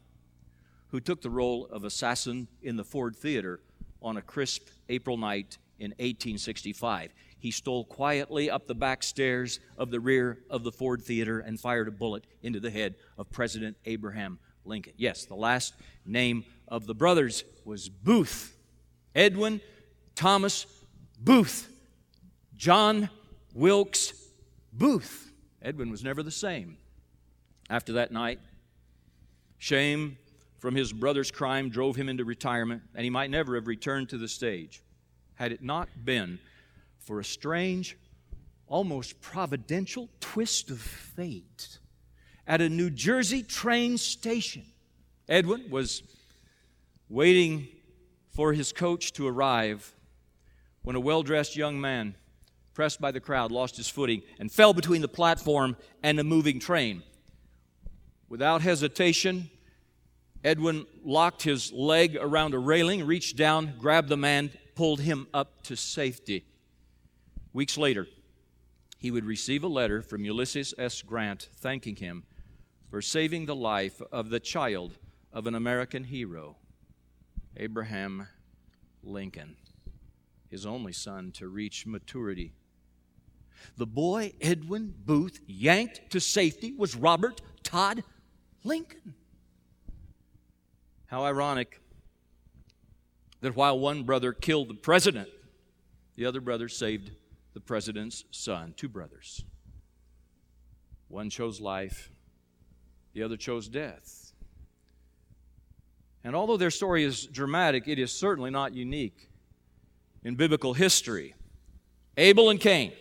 who 0.88 0.98
took 0.98 1.22
the 1.22 1.30
role 1.30 1.66
of 1.70 1.84
assassin 1.84 2.48
in 2.62 2.76
the 2.76 2.84
Ford 2.84 3.14
Theater 3.14 3.60
on 4.04 4.16
a 4.16 4.22
crisp 4.22 4.68
April 4.88 5.16
night 5.16 5.58
in 5.78 5.90
1865. 5.92 7.12
He 7.38 7.50
stole 7.50 7.84
quietly 7.84 8.48
up 8.50 8.66
the 8.66 8.74
back 8.74 9.02
stairs 9.02 9.60
of 9.76 9.90
the 9.90 10.00
rear 10.00 10.38
of 10.48 10.62
the 10.62 10.72
Ford 10.72 11.02
Theater 11.02 11.40
and 11.40 11.58
fired 11.58 11.88
a 11.88 11.90
bullet 11.90 12.26
into 12.42 12.60
the 12.60 12.70
head 12.70 12.94
of 13.18 13.30
President 13.30 13.76
Abraham 13.84 14.38
Lincoln. 14.64 14.94
Yes, 14.96 15.24
the 15.26 15.34
last 15.34 15.74
name 16.06 16.44
of 16.68 16.86
the 16.86 16.94
brothers 16.94 17.44
was 17.64 17.88
Booth. 17.88 18.56
Edwin 19.14 19.60
Thomas 20.14 20.66
Booth. 21.18 21.70
John 22.56 23.10
Wilkes 23.52 24.14
Booth. 24.72 25.32
Edwin 25.60 25.90
was 25.90 26.04
never 26.04 26.22
the 26.22 26.30
same. 26.30 26.76
After 27.68 27.94
that 27.94 28.12
night, 28.12 28.40
shame 29.58 30.18
from 30.64 30.74
his 30.74 30.94
brother's 30.94 31.30
crime 31.30 31.68
drove 31.68 31.94
him 31.94 32.08
into 32.08 32.24
retirement, 32.24 32.80
and 32.94 33.04
he 33.04 33.10
might 33.10 33.28
never 33.28 33.54
have 33.54 33.66
returned 33.66 34.08
to 34.08 34.16
the 34.16 34.26
stage 34.26 34.82
had 35.34 35.52
it 35.52 35.62
not 35.62 35.90
been 36.06 36.38
for 37.00 37.20
a 37.20 37.24
strange, 37.24 37.98
almost 38.66 39.20
providential 39.20 40.08
twist 40.20 40.70
of 40.70 40.80
fate. 40.80 41.80
At 42.46 42.62
a 42.62 42.70
New 42.70 42.88
Jersey 42.88 43.42
train 43.42 43.98
station, 43.98 44.64
Edwin 45.28 45.66
was 45.68 46.02
waiting 47.10 47.68
for 48.30 48.54
his 48.54 48.72
coach 48.72 49.12
to 49.12 49.26
arrive 49.26 49.94
when 50.80 50.96
a 50.96 51.00
well 51.00 51.22
dressed 51.22 51.56
young 51.56 51.78
man, 51.78 52.14
pressed 52.72 53.02
by 53.02 53.10
the 53.10 53.20
crowd, 53.20 53.52
lost 53.52 53.76
his 53.76 53.90
footing 53.90 54.22
and 54.38 54.50
fell 54.50 54.72
between 54.72 55.02
the 55.02 55.08
platform 55.08 55.76
and 56.02 56.18
a 56.18 56.24
moving 56.24 56.58
train. 56.58 57.02
Without 58.30 58.62
hesitation, 58.62 59.50
Edwin 60.44 60.86
locked 61.02 61.42
his 61.42 61.72
leg 61.72 62.16
around 62.20 62.52
a 62.52 62.58
railing, 62.58 63.06
reached 63.06 63.36
down, 63.36 63.72
grabbed 63.78 64.10
the 64.10 64.16
man, 64.16 64.50
pulled 64.74 65.00
him 65.00 65.26
up 65.32 65.62
to 65.62 65.74
safety. 65.74 66.44
Weeks 67.54 67.78
later, 67.78 68.06
he 68.98 69.10
would 69.10 69.24
receive 69.24 69.64
a 69.64 69.68
letter 69.68 70.02
from 70.02 70.24
Ulysses 70.24 70.74
S. 70.76 71.00
Grant 71.00 71.48
thanking 71.56 71.96
him 71.96 72.24
for 72.90 73.00
saving 73.00 73.46
the 73.46 73.56
life 73.56 74.02
of 74.12 74.28
the 74.28 74.40
child 74.40 74.98
of 75.32 75.46
an 75.46 75.54
American 75.54 76.04
hero, 76.04 76.56
Abraham 77.56 78.28
Lincoln, 79.02 79.56
his 80.50 80.66
only 80.66 80.92
son 80.92 81.32
to 81.32 81.48
reach 81.48 81.86
maturity. 81.86 82.52
The 83.76 83.86
boy 83.86 84.34
Edwin 84.42 84.94
Booth 85.04 85.40
yanked 85.46 86.10
to 86.10 86.20
safety 86.20 86.74
was 86.76 86.94
Robert 86.94 87.40
Todd 87.62 88.04
Lincoln. 88.62 89.14
How 91.06 91.24
ironic 91.24 91.80
that 93.40 93.54
while 93.54 93.78
one 93.78 94.04
brother 94.04 94.32
killed 94.32 94.68
the 94.68 94.74
president, 94.74 95.28
the 96.16 96.26
other 96.26 96.40
brother 96.40 96.68
saved 96.68 97.10
the 97.52 97.60
president's 97.60 98.24
son. 98.30 98.74
Two 98.76 98.88
brothers. 98.88 99.44
One 101.08 101.30
chose 101.30 101.60
life, 101.60 102.10
the 103.12 103.22
other 103.22 103.36
chose 103.36 103.68
death. 103.68 104.32
And 106.24 106.34
although 106.34 106.56
their 106.56 106.70
story 106.70 107.04
is 107.04 107.26
dramatic, 107.26 107.86
it 107.86 107.98
is 107.98 108.10
certainly 108.10 108.50
not 108.50 108.74
unique 108.74 109.28
in 110.22 110.36
biblical 110.36 110.72
history. 110.72 111.34
Abel 112.16 112.48
and 112.48 112.58
Cain, 112.58 112.92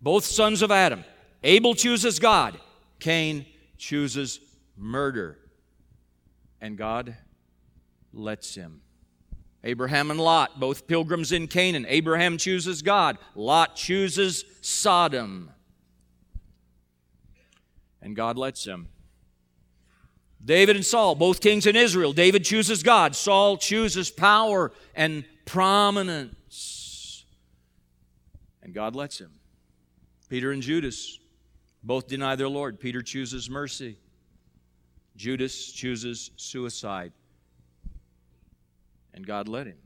both 0.00 0.24
sons 0.24 0.62
of 0.62 0.70
Adam. 0.70 1.04
Abel 1.42 1.74
chooses 1.74 2.18
God, 2.18 2.58
Cain 3.00 3.44
chooses 3.76 4.40
murder. 4.76 5.38
And 6.60 6.78
God 6.78 7.16
lets 8.14 8.54
him. 8.54 8.80
Abraham 9.62 10.10
and 10.10 10.20
Lot, 10.20 10.60
both 10.60 10.86
pilgrims 10.86 11.32
in 11.32 11.48
Canaan. 11.48 11.86
Abraham 11.88 12.36
chooses 12.36 12.82
God, 12.82 13.18
Lot 13.34 13.76
chooses 13.76 14.44
Sodom. 14.60 15.50
And 18.02 18.14
God 18.14 18.36
lets 18.36 18.66
him. 18.66 18.88
David 20.44 20.76
and 20.76 20.84
Saul, 20.84 21.14
both 21.14 21.40
kings 21.40 21.66
in 21.66 21.74
Israel. 21.74 22.12
David 22.12 22.44
chooses 22.44 22.82
God, 22.82 23.16
Saul 23.16 23.56
chooses 23.56 24.10
power 24.10 24.72
and 24.94 25.24
prominence. 25.46 27.24
And 28.62 28.74
God 28.74 28.94
lets 28.94 29.18
him. 29.18 29.30
Peter 30.28 30.52
and 30.52 30.62
Judas 30.62 31.18
both 31.82 32.06
deny 32.06 32.36
their 32.36 32.48
Lord. 32.48 32.78
Peter 32.80 33.00
chooses 33.00 33.48
mercy, 33.48 33.96
Judas 35.16 35.72
chooses 35.72 36.30
suicide 36.36 37.12
and 39.14 39.26
God 39.26 39.48
let 39.48 39.66
him. 39.66 39.76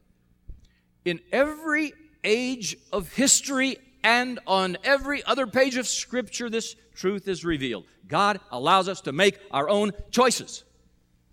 In 1.04 1.20
every 1.30 1.92
age 2.24 2.76
of 2.92 3.12
history 3.12 3.78
and 4.02 4.40
on 4.46 4.76
every 4.82 5.22
other 5.24 5.46
page 5.46 5.76
of 5.76 5.86
Scripture, 5.86 6.50
this 6.50 6.74
truth 6.94 7.28
is 7.28 7.44
revealed. 7.44 7.84
God 8.08 8.40
allows 8.50 8.88
us 8.88 9.02
to 9.02 9.12
make 9.12 9.38
our 9.50 9.68
own 9.68 9.92
choices. 10.10 10.64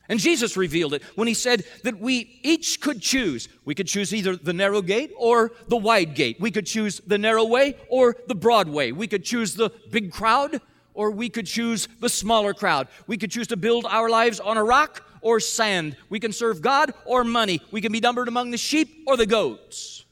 And 0.07 0.19
Jesus 0.19 0.55
revealed 0.55 0.93
it 0.93 1.01
when 1.15 1.27
he 1.27 1.33
said 1.33 1.63
that 1.83 1.99
we 1.99 2.39
each 2.43 2.79
could 2.79 3.01
choose. 3.01 3.49
We 3.63 3.73
could 3.73 3.87
choose 3.87 4.13
either 4.13 4.35
the 4.35 4.53
narrow 4.53 4.81
gate 4.81 5.11
or 5.17 5.51
the 5.67 5.77
wide 5.77 6.13
gate. 6.13 6.37
We 6.39 6.51
could 6.51 6.67
choose 6.67 7.01
the 7.07 7.17
narrow 7.17 7.45
way 7.45 7.75
or 7.89 8.15
the 8.27 8.35
broad 8.35 8.69
way. 8.69 8.91
We 8.91 9.07
could 9.07 9.23
choose 9.23 9.55
the 9.55 9.71
big 9.89 10.11
crowd 10.11 10.61
or 10.93 11.11
we 11.11 11.29
could 11.29 11.47
choose 11.47 11.87
the 11.99 12.09
smaller 12.09 12.53
crowd. 12.53 12.87
We 13.07 13.17
could 13.17 13.31
choose 13.31 13.47
to 13.47 13.57
build 13.57 13.85
our 13.85 14.09
lives 14.09 14.39
on 14.39 14.57
a 14.57 14.63
rock 14.63 15.03
or 15.25 15.39
sand. 15.39 15.97
We 16.07 16.19
can 16.19 16.31
serve 16.31 16.61
God 16.61 16.93
or 17.03 17.23
money. 17.23 17.59
We 17.71 17.81
can 17.81 17.91
be 17.91 17.99
numbered 17.99 18.27
among 18.27 18.51
the 18.51 18.57
sheep 18.57 19.03
or 19.07 19.17
the 19.17 19.25
goats. 19.25 20.05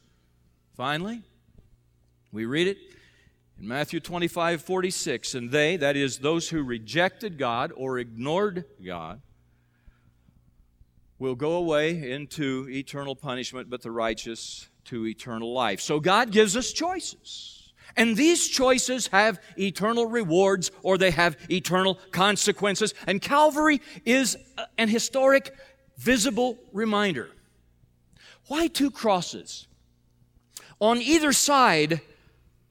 Finally, 0.75 1.21
we 2.31 2.45
read 2.45 2.67
it 2.67 2.79
in 3.59 3.67
Matthew 3.67 3.99
25 3.99 4.63
46. 4.63 5.35
And 5.35 5.51
they, 5.51 5.77
that 5.77 5.95
is, 5.95 6.17
those 6.17 6.49
who 6.49 6.63
rejected 6.63 7.37
God 7.37 7.71
or 7.75 7.99
ignored 7.99 8.65
God, 8.83 9.21
will 11.19 11.35
go 11.35 11.53
away 11.57 12.11
into 12.11 12.67
eternal 12.67 13.15
punishment, 13.15 13.69
but 13.69 13.83
the 13.83 13.91
righteous 13.91 14.67
to 14.85 15.05
eternal 15.05 15.53
life. 15.53 15.79
So 15.79 15.99
God 15.99 16.31
gives 16.31 16.57
us 16.57 16.71
choices. 16.71 17.62
And 17.95 18.17
these 18.17 18.47
choices 18.47 19.07
have 19.07 19.39
eternal 19.57 20.07
rewards 20.07 20.71
or 20.81 20.97
they 20.97 21.11
have 21.11 21.37
eternal 21.49 21.99
consequences. 22.11 22.93
And 23.05 23.21
Calvary 23.21 23.81
is 24.03 24.37
an 24.77 24.89
historic, 24.89 25.53
visible 25.97 26.57
reminder. 26.71 27.29
Why 28.47 28.67
two 28.67 28.91
crosses? 28.91 29.67
On 30.79 30.97
either 31.01 31.33
side 31.33 32.01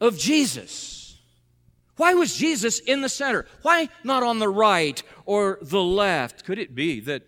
of 0.00 0.18
Jesus. 0.18 1.18
Why 1.96 2.14
was 2.14 2.36
Jesus 2.36 2.80
in 2.80 3.00
the 3.00 3.08
center? 3.08 3.46
Why 3.62 3.88
not 4.02 4.22
on 4.22 4.38
the 4.38 4.48
right 4.48 5.00
or 5.24 5.58
the 5.62 5.82
left? 5.82 6.44
Could 6.44 6.58
it 6.58 6.74
be 6.74 7.00
that 7.00 7.22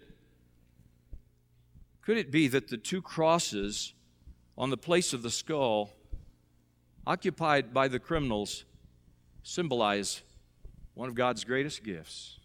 could 2.02 2.18
it 2.18 2.30
be 2.30 2.48
that 2.48 2.68
the 2.68 2.76
two 2.76 3.00
crosses 3.00 3.94
on 4.58 4.68
the 4.68 4.76
place 4.76 5.14
of 5.14 5.22
the 5.22 5.30
skull 5.30 5.93
occupied 7.06 7.74
by 7.74 7.88
the 7.88 7.98
criminals 7.98 8.64
symbolize 9.42 10.22
one 10.94 11.08
of 11.08 11.14
God's 11.14 11.44
greatest 11.44 11.84
gifts 11.84 12.38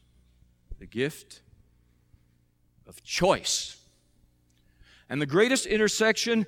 the 0.80 0.86
gift 0.86 1.42
of 2.88 3.04
choice. 3.04 3.76
And 5.10 5.22
the 5.22 5.26
greatest 5.26 5.66
intersection 5.66 6.46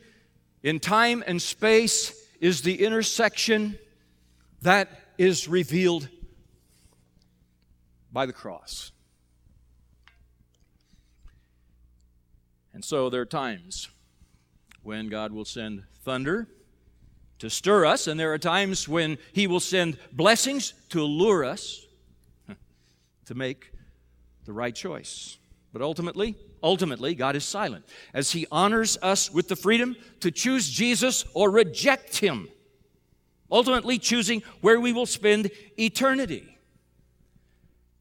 in 0.64 0.80
time 0.80 1.22
and 1.28 1.42
space 1.42 2.14
is 2.40 2.62
the 2.62 2.86
intersection 2.86 3.78
that 4.62 4.90
is 5.18 5.50
revealed 5.50 6.08
by 8.12 8.26
the 8.26 8.34
cross. 8.34 8.92
And 12.74 12.86
so 12.86 13.10
there 13.10 13.22
are 13.22 13.26
times 13.26 13.90
when 14.82 15.10
God 15.10 15.34
will 15.34 15.46
send 15.46 15.84
thunder 16.04 16.48
to 17.42 17.50
stir 17.50 17.88
us, 17.88 18.06
and 18.06 18.20
there 18.20 18.32
are 18.32 18.38
times 18.38 18.88
when 18.88 19.18
He 19.34 19.48
will 19.48 19.60
send 19.60 19.98
blessings 20.12 20.76
to 20.90 21.04
lure 21.04 21.44
us 21.44 21.84
to 23.26 23.34
make 23.34 23.72
the 24.46 24.54
right 24.54 24.76
choice. 24.76 25.40
But 25.74 25.82
ultimately, 25.82 26.36
ultimately, 26.62 27.16
God 27.16 27.36
is 27.36 27.44
silent 27.44 27.84
as 28.14 28.30
He 28.30 28.46
honors 28.52 28.96
us 29.02 29.32
with 29.32 29.48
the 29.48 29.56
freedom 29.56 29.96
to 30.20 30.30
choose 30.30 30.70
Jesus 30.70 31.26
or 31.34 31.50
reject 31.50 32.18
Him, 32.18 32.48
ultimately 33.52 33.98
choosing 33.98 34.44
where 34.62 34.80
we 34.80 34.94
will 34.94 35.08
spend 35.08 35.50
eternity. 35.80 36.60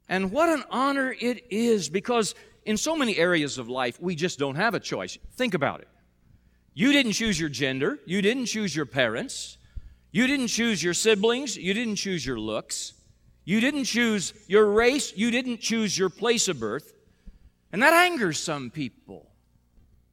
And 0.06 0.32
what 0.32 0.50
an 0.50 0.64
honor 0.70 1.16
it 1.18 1.47
is 1.49 1.88
because 1.88 2.35
in 2.66 2.76
so 2.76 2.94
many 2.94 3.16
areas 3.16 3.56
of 3.56 3.70
life, 3.70 3.99
we 4.02 4.14
just 4.16 4.38
don't 4.38 4.56
have 4.56 4.75
a 4.75 4.80
choice. 4.80 5.16
Think 5.32 5.54
about 5.54 5.80
it. 5.80 5.88
You 6.74 6.92
didn't 6.92 7.12
choose 7.12 7.38
your 7.38 7.48
gender, 7.48 7.98
you 8.06 8.22
didn't 8.22 8.46
choose 8.46 8.74
your 8.74 8.86
parents, 8.86 9.58
you 10.12 10.26
didn't 10.26 10.48
choose 10.48 10.82
your 10.82 10.94
siblings, 10.94 11.56
you 11.56 11.74
didn't 11.74 11.96
choose 11.96 12.24
your 12.24 12.38
looks, 12.38 12.94
you 13.44 13.60
didn't 13.60 13.84
choose 13.84 14.32
your 14.46 14.70
race, 14.70 15.12
you 15.16 15.30
didn't 15.30 15.60
choose 15.60 15.98
your 15.98 16.08
place 16.08 16.48
of 16.48 16.60
birth. 16.60 16.94
And 17.72 17.82
that 17.82 17.92
angers 17.92 18.38
some 18.38 18.70
people. 18.70 19.30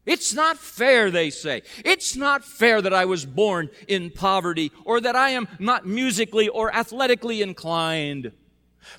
It's 0.05 0.33
not 0.33 0.57
fair, 0.57 1.11
they 1.11 1.29
say. 1.29 1.63
It's 1.83 2.15
not 2.15 2.45
fair 2.45 2.81
that 2.81 2.93
I 2.93 3.05
was 3.05 3.25
born 3.25 3.69
in 3.87 4.09
poverty 4.09 4.71
or 4.85 5.01
that 5.01 5.17
I 5.17 5.31
am 5.31 5.49
not 5.59 5.85
musically 5.85 6.47
or 6.47 6.73
athletically 6.73 7.41
inclined. 7.41 8.31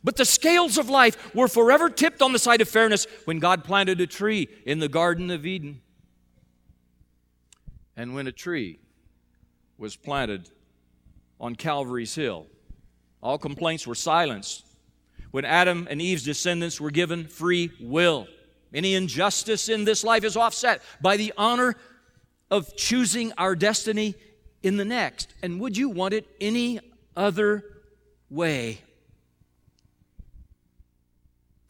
But 0.05 0.17
the 0.17 0.27
scales 0.27 0.77
of 0.77 0.91
life 0.91 1.35
were 1.35 1.49
forever 1.49 1.89
tipped 1.89 2.21
on 2.21 2.33
the 2.33 2.39
side 2.39 2.61
of 2.61 2.69
fairness 2.69 3.07
when 3.25 3.39
God 3.39 3.65
planted 3.65 4.01
a 4.03 4.07
tree 4.07 4.49
in 4.67 4.81
the 4.81 4.89
Garden 4.89 5.31
of 5.31 5.47
Eden. 5.47 5.81
And 7.99 8.15
when 8.15 8.29
a 8.29 8.33
tree 8.33 8.79
was 9.77 9.97
planted 9.97 10.49
on 11.41 11.57
Calvary's 11.57 12.15
Hill, 12.15 12.47
all 13.21 13.39
complaints 13.39 13.89
were 13.89 13.97
silenced. 13.97 14.65
When 15.33 15.45
Adam 15.45 15.89
and 15.91 16.01
Eve's 16.01 16.23
descendants 16.23 16.81
were 16.81 16.93
given 16.93 17.27
free 17.27 17.73
will, 17.81 18.29
any 18.73 18.95
injustice 18.95 19.69
in 19.69 19.85
this 19.85 20.05
life 20.05 20.23
is 20.23 20.37
offset 20.37 20.81
by 21.03 21.17
the 21.17 21.35
honor 21.37 21.75
of 22.53 22.77
choosing 22.77 23.33
our 23.33 23.57
destiny 23.57 24.15
in 24.63 24.77
the 24.77 24.85
next. 24.85 25.35
And 25.43 25.61
would 25.61 25.77
you 25.77 25.89
want 25.89 26.15
it 26.15 26.25
any 26.41 26.79
other 27.17 27.65
way? 28.31 28.79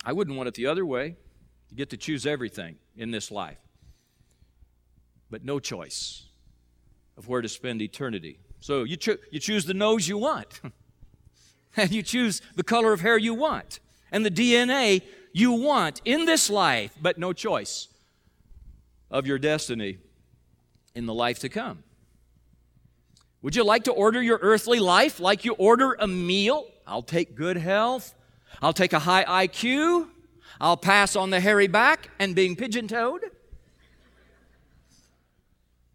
I 0.05 0.13
wouldn't 0.13 0.37
want 0.37 0.49
it 0.49 0.55
the 0.55 0.67
other 0.67 0.85
way. 0.85 1.17
You 1.71 1.77
get 1.77 1.89
to 1.91 1.97
choose 1.97 2.27
everything 2.27 2.77
in 2.97 3.13
this 3.13 3.31
life, 3.31 3.59
but 5.31 5.45
no 5.45 5.59
choice 5.59 6.27
of 7.17 7.29
where 7.29 7.43
to 7.43 7.49
spend 7.49 7.83
eternity. 7.83 8.39
So 8.61 8.85
you, 8.85 8.97
cho- 8.97 9.19
you 9.31 9.41
choose 9.41 9.65
the 9.65 9.75
nose 9.75 10.09
you 10.09 10.19
want, 10.19 10.61
and 11.77 11.91
you 11.91 12.03
choose 12.03 12.43
the 12.57 12.65
color 12.65 12.93
of 12.93 13.01
hair 13.01 13.19
you 13.19 13.35
want, 13.35 13.81
and 14.11 14.25
the 14.25 14.31
DNA 14.31 15.03
you 15.33 15.53
want 15.53 16.01
in 16.05 16.25
this 16.25 16.49
life, 16.49 16.97
but 17.01 17.19
no 17.19 17.33
choice 17.33 17.89
of 19.11 19.27
your 19.27 19.39
destiny 19.39 19.99
in 20.95 21.07
the 21.07 21.15
life 21.15 21.39
to 21.41 21.49
come. 21.49 21.83
Would 23.43 23.55
you 23.55 23.63
like 23.63 23.85
to 23.85 23.93
order 23.93 24.21
your 24.21 24.39
earthly 24.43 24.81
life 24.81 25.21
like 25.21 25.45
you 25.45 25.53
order 25.55 25.95
a 25.95 26.09
meal? 26.09 26.67
I'll 26.87 27.03
take 27.03 27.37
good 27.37 27.57
health. 27.57 28.15
I'll 28.61 28.73
take 28.73 28.93
a 28.93 28.99
high 28.99 29.47
IQ. 29.47 30.09
I'll 30.61 30.77
pass 30.77 31.15
on 31.15 31.31
the 31.31 31.39
hairy 31.39 31.69
back 31.69 32.11
and 32.19 32.35
being 32.35 32.57
pigeon 32.57 32.89
toed. 32.89 33.23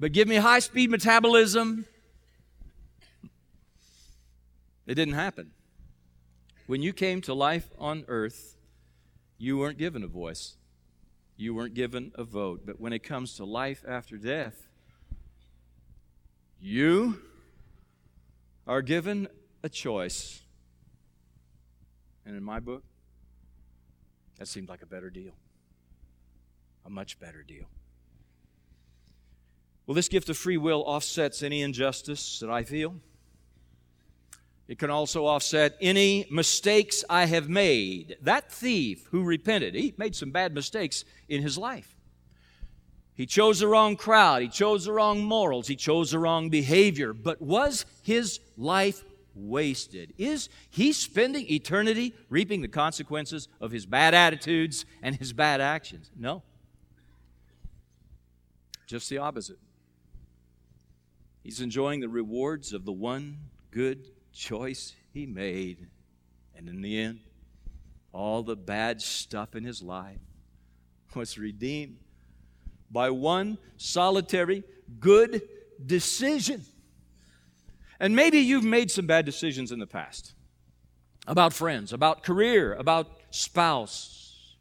But 0.04 0.12
give 0.12 0.28
me 0.28 0.36
high 0.36 0.60
speed 0.60 0.89
metabolism. 0.89 1.86
It 4.86 4.96
didn't 4.96 5.13
happen. 5.13 5.52
When 6.68 6.82
you 6.82 6.92
came 6.92 7.22
to 7.22 7.34
life 7.34 7.70
on 7.80 8.04
earth, 8.10 8.58
you 9.38 9.58
weren't 9.58 9.78
given 9.78 10.04
a 10.04 10.08
voice, 10.08 10.58
you 11.38 11.56
weren't 11.56 11.74
given 11.74 12.12
a 12.16 12.26
vote. 12.26 12.63
But 12.66 12.82
when 12.82 12.92
it 12.92 13.02
comes 13.02 13.38
to 13.38 13.46
life 13.46 13.86
after 13.88 14.18
death, 14.18 14.68
you 16.60 17.22
are 18.68 18.82
given 18.82 19.30
a 19.63 19.70
choice. 19.70 20.42
And 22.26 22.36
in 22.36 22.44
my 22.44 22.60
book, 22.60 22.84
that 24.38 24.50
seemed 24.50 24.68
like 24.68 24.82
a 24.82 24.86
better 24.86 25.10
deal. 25.10 25.32
A 26.86 26.89
much 26.89 27.22
better 27.22 27.42
deal. 27.42 27.70
Well, 29.86 29.96
this 29.96 30.08
gift 30.08 30.30
of 30.30 30.38
free 30.38 30.58
will 30.58 30.84
offsets 30.86 31.43
any 31.43 31.62
injustice 31.62 32.39
that 32.39 32.50
I 32.50 32.63
feel. 32.63 32.96
It 34.67 34.80
can 34.80 34.89
also 34.89 35.26
offset 35.26 35.76
any 35.82 36.26
mistakes 36.32 37.04
I 37.10 37.26
have 37.26 37.50
made. 37.50 38.17
That 38.22 38.52
thief 38.52 39.08
who 39.12 39.24
repented, 39.24 39.76
he 39.76 39.93
made 39.98 40.15
some 40.15 40.32
bad 40.32 40.54
mistakes 40.54 41.04
in 41.28 41.41
his 41.41 41.58
life. 41.58 41.98
He 43.15 43.26
chose 43.26 43.60
the 43.60 43.67
wrong 43.67 43.96
crowd, 43.96 44.41
he 44.41 44.48
chose 44.48 44.86
the 44.86 44.93
wrong 44.93 45.24
morals, 45.24 45.67
he 45.67 45.76
chose 45.76 46.12
the 46.12 46.19
wrong 46.19 46.50
behavior. 46.50 47.13
But 47.13 47.41
was 47.41 47.86
his 48.02 48.39
life 48.58 49.04
wasted? 49.36 50.13
Is 50.17 50.50
he 50.69 50.93
spending 50.93 51.46
eternity 51.52 52.15
reaping 52.30 52.62
the 52.62 52.67
consequences 52.67 53.50
of 53.62 53.72
his 53.72 53.86
bad 53.86 54.13
attitudes 54.13 54.86
and 55.02 55.15
his 55.15 55.34
bad 55.34 55.62
actions? 55.62 56.10
No. 56.17 56.41
Just 58.88 59.10
the 59.10 59.19
opposite. 59.19 59.58
He's 61.43 61.60
enjoying 61.60 61.99
the 61.99 62.10
rewards 62.10 62.71
of 62.71 62.86
the 62.86 62.93
one 62.93 63.38
good 63.69 64.10
choice 64.32 64.93
he 65.13 65.25
made. 65.25 65.88
And 66.56 66.69
in 66.69 66.82
the 66.82 66.97
end, 66.99 67.19
all 68.13 68.43
the 68.43 68.56
bad 68.56 69.01
stuff 69.01 69.56
in 69.56 69.63
his 69.63 69.82
life 69.82 70.19
was 71.15 71.38
redeemed 71.38 71.97
by 72.89 73.10
one 73.10 73.58
solitary 73.77 74.63
good 74.99 75.41
decision. 75.86 76.63
And 77.99 78.15
maybe 78.15 78.39
you've 78.39 78.63
made 78.63 78.91
some 78.91 79.08
bad 79.08 79.25
decisions 79.25 79.71
in 79.71 79.79
the 79.79 79.88
past 79.88 80.34
about 81.27 81.53
friends, 81.53 81.93
about 81.93 82.23
career, 82.23 82.73
about 82.73 83.08
spouse. 83.32 84.56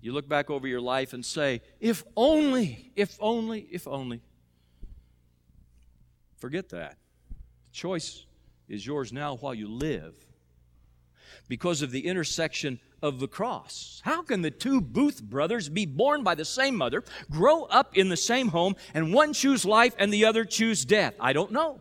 You 0.00 0.12
look 0.12 0.28
back 0.28 0.50
over 0.50 0.66
your 0.68 0.80
life 0.80 1.12
and 1.12 1.24
say, 1.24 1.62
if 1.80 2.04
only, 2.16 2.92
if 2.94 3.16
only, 3.20 3.66
if 3.70 3.88
only. 3.88 4.20
Forget 6.36 6.68
that. 6.70 6.96
The 7.64 7.72
choice 7.72 8.26
is 8.68 8.86
yours 8.86 9.12
now 9.12 9.36
while 9.36 9.54
you 9.54 9.68
live 9.68 10.14
because 11.48 11.82
of 11.82 11.90
the 11.90 12.06
intersection 12.06 12.80
of 13.02 13.20
the 13.20 13.28
cross. 13.28 14.00
How 14.04 14.22
can 14.22 14.42
the 14.42 14.50
two 14.50 14.80
Booth 14.80 15.22
brothers 15.22 15.68
be 15.68 15.86
born 15.86 16.22
by 16.22 16.34
the 16.34 16.44
same 16.44 16.76
mother, 16.76 17.04
grow 17.30 17.64
up 17.64 17.96
in 17.96 18.08
the 18.08 18.16
same 18.16 18.48
home, 18.48 18.76
and 18.94 19.12
one 19.12 19.32
choose 19.32 19.64
life 19.64 19.94
and 19.98 20.12
the 20.12 20.24
other 20.24 20.44
choose 20.44 20.84
death? 20.84 21.14
I 21.20 21.32
don't 21.32 21.52
know. 21.52 21.80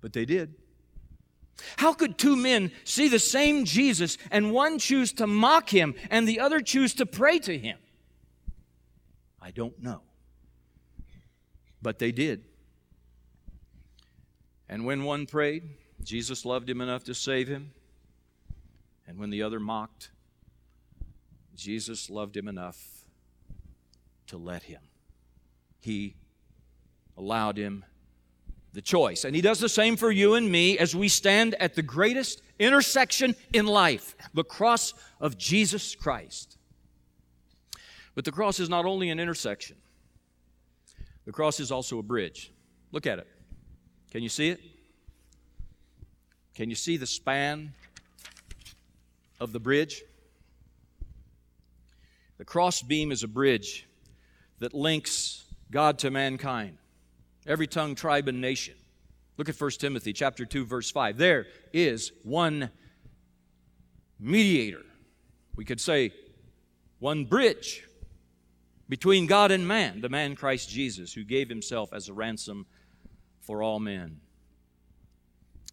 But 0.00 0.12
they 0.12 0.24
did. 0.24 0.54
How 1.76 1.92
could 1.92 2.16
two 2.16 2.36
men 2.36 2.72
see 2.84 3.08
the 3.08 3.18
same 3.18 3.64
Jesus 3.64 4.16
and 4.30 4.52
one 4.52 4.78
choose 4.78 5.12
to 5.14 5.26
mock 5.26 5.68
him 5.68 5.94
and 6.10 6.26
the 6.26 6.40
other 6.40 6.60
choose 6.60 6.94
to 6.94 7.06
pray 7.06 7.38
to 7.40 7.58
him? 7.58 7.78
I 9.42 9.50
don't 9.50 9.78
know. 9.82 10.02
But 11.82 11.98
they 11.98 12.12
did. 12.12 12.44
And 14.68 14.84
when 14.84 15.04
one 15.04 15.26
prayed, 15.26 15.64
Jesus 16.02 16.44
loved 16.44 16.68
him 16.68 16.80
enough 16.80 17.04
to 17.04 17.14
save 17.14 17.48
him. 17.48 17.72
And 19.06 19.18
when 19.18 19.30
the 19.30 19.42
other 19.42 19.58
mocked, 19.58 20.10
Jesus 21.56 22.08
loved 22.08 22.36
him 22.36 22.46
enough 22.48 23.04
to 24.28 24.36
let 24.38 24.62
him. 24.62 24.80
He 25.80 26.14
allowed 27.16 27.56
him 27.56 27.84
the 28.72 28.80
choice. 28.80 29.24
And 29.24 29.34
he 29.34 29.42
does 29.42 29.58
the 29.58 29.68
same 29.68 29.96
for 29.96 30.10
you 30.10 30.34
and 30.34 30.50
me 30.50 30.78
as 30.78 30.94
we 30.94 31.08
stand 31.08 31.54
at 31.56 31.74
the 31.74 31.82
greatest 31.82 32.40
intersection 32.58 33.34
in 33.52 33.66
life 33.66 34.14
the 34.32 34.44
cross 34.44 34.94
of 35.20 35.36
Jesus 35.36 35.94
Christ. 35.94 36.56
But 38.14 38.24
the 38.24 38.32
cross 38.32 38.60
is 38.60 38.68
not 38.68 38.84
only 38.84 39.10
an 39.10 39.18
intersection, 39.18 39.76
the 41.30 41.32
cross 41.32 41.60
is 41.60 41.70
also 41.70 42.00
a 42.00 42.02
bridge. 42.02 42.50
Look 42.90 43.06
at 43.06 43.20
it. 43.20 43.28
Can 44.10 44.24
you 44.24 44.28
see 44.28 44.48
it? 44.48 44.60
Can 46.56 46.68
you 46.68 46.74
see 46.74 46.96
the 46.96 47.06
span 47.06 47.72
of 49.38 49.52
the 49.52 49.60
bridge? 49.60 50.02
The 52.38 52.44
cross 52.44 52.82
beam 52.82 53.12
is 53.12 53.22
a 53.22 53.28
bridge 53.28 53.86
that 54.58 54.74
links 54.74 55.44
God 55.70 56.00
to 56.00 56.10
mankind, 56.10 56.78
every 57.46 57.68
tongue, 57.68 57.94
tribe, 57.94 58.26
and 58.26 58.40
nation. 58.40 58.74
Look 59.36 59.48
at 59.48 59.54
1 59.54 59.70
Timothy 59.78 60.12
chapter 60.12 60.44
2 60.44 60.64
verse 60.64 60.90
5. 60.90 61.16
There 61.16 61.46
is 61.72 62.10
one 62.24 62.70
mediator. 64.18 64.84
We 65.54 65.64
could 65.64 65.80
say 65.80 66.12
one 66.98 67.24
bridge 67.24 67.84
between 68.90 69.26
God 69.26 69.52
and 69.52 69.66
man, 69.66 70.00
the 70.00 70.08
man 70.08 70.34
Christ 70.34 70.68
Jesus, 70.68 71.12
who 71.12 71.22
gave 71.22 71.48
himself 71.48 71.92
as 71.92 72.08
a 72.08 72.12
ransom 72.12 72.66
for 73.40 73.62
all 73.62 73.78
men. 73.78 74.20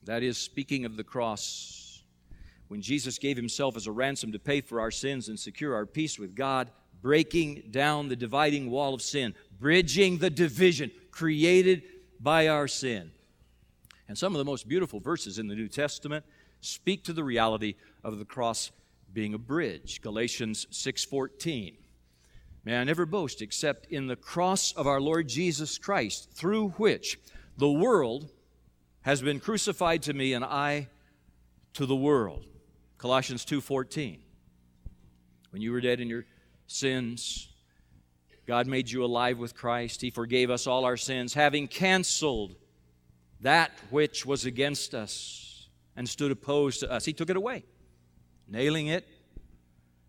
That 0.06 0.22
is, 0.22 0.38
speaking 0.38 0.86
of 0.86 0.96
the 0.96 1.04
cross, 1.04 2.04
when 2.68 2.80
Jesus 2.80 3.18
gave 3.18 3.36
himself 3.36 3.76
as 3.76 3.88
a 3.88 3.92
ransom 3.92 4.32
to 4.34 4.40
pay 4.40 4.62
for 4.62 4.80
our 4.80 4.92
sins 4.92 5.30
and 5.30 5.40
secure 5.40 5.74
our 5.74 5.88
peace 5.88 6.20
with 6.20 6.36
God, 6.36 6.70
breaking 7.02 7.64
down 7.72 8.08
the 8.08 8.16
dividing 8.16 8.70
wall 8.70 8.94
of 8.94 9.02
sin, 9.02 9.34
bridging 9.60 10.20
the 10.20 10.30
division 10.30 10.92
created 11.10 11.84
by 12.20 12.48
our 12.48 12.68
sin. 12.68 13.10
And 14.08 14.16
some 14.16 14.36
of 14.36 14.38
the 14.38 14.46
most 14.46 14.68
beautiful 14.68 15.00
verses 15.00 15.40
in 15.40 15.48
the 15.48 15.56
New 15.56 15.68
Testament 15.68 16.24
speak 16.62 17.04
to 17.06 17.14
the 17.14 17.24
reality 17.24 17.76
of 18.04 18.20
the 18.20 18.26
cross 18.26 18.72
being 19.12 19.34
a 19.34 19.40
bridge. 19.40 20.02
Galatians 20.02 20.68
6:14. 20.70 21.78
May 22.68 22.78
I 22.78 22.84
never 22.84 23.06
boast 23.06 23.42
except 23.42 23.86
in 23.86 24.08
the 24.08 24.18
cross 24.18 24.74
of 24.74 24.88
our 24.88 25.00
Lord 25.00 25.30
Jesus 25.30 25.78
Christ, 25.78 26.34
through 26.34 26.72
which 26.72 27.18
the 27.58 27.72
world 27.72 28.30
has 29.04 29.22
been 29.22 29.40
crucified 29.40 30.04
to 30.04 30.14
me 30.14 30.34
and 30.34 30.44
I 30.44 30.90
to 31.76 31.86
the 31.86 31.96
world. 31.96 32.46
Colossians 32.98 33.46
2:14. 33.46 34.22
When 35.52 35.62
you 35.62 35.72
were 35.72 35.80
dead 35.80 36.02
in 36.02 36.10
your 36.10 36.26
sins, 36.66 37.48
God 38.46 38.68
made 38.68 38.92
you 38.92 39.02
alive 39.02 39.40
with 39.40 39.56
Christ. 39.56 40.02
He 40.02 40.10
forgave 40.10 40.50
us 40.50 40.68
all 40.68 40.84
our 40.84 40.98
sins, 40.98 41.36
having 41.36 41.70
canceled 41.70 42.58
that 43.40 43.72
which 43.92 44.26
was 44.26 44.44
against 44.44 44.94
us 44.94 45.70
and 45.96 46.10
stood 46.10 46.32
opposed 46.32 46.82
to 46.82 46.92
us. 46.92 47.06
He 47.06 47.14
took 47.14 47.30
it 47.30 47.38
away, 47.38 47.64
nailing 48.46 48.88
it 48.88 49.08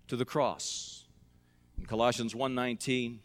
to 0.09 0.16
the 0.16 0.25
cross. 0.25 0.98
In 1.79 1.87
Colossians 1.87 2.35
1:19, 2.35 3.21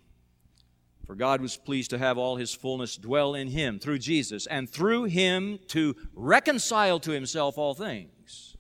for 1.06 1.16
God 1.16 1.42
was 1.42 1.58
pleased 1.58 1.90
to 1.90 1.98
have 1.98 2.18
all 2.18 2.38
his 2.38 2.54
fullness 2.54 2.96
dwell 2.96 3.36
in 3.36 3.50
him 3.50 3.80
through 3.80 4.00
Jesus, 4.00 4.48
and 4.48 4.70
through 4.70 5.06
him 5.06 5.60
to 5.68 5.96
reconcile 6.14 7.00
to 7.02 7.12
himself 7.12 7.58
all 7.58 7.74
things, 7.74 8.56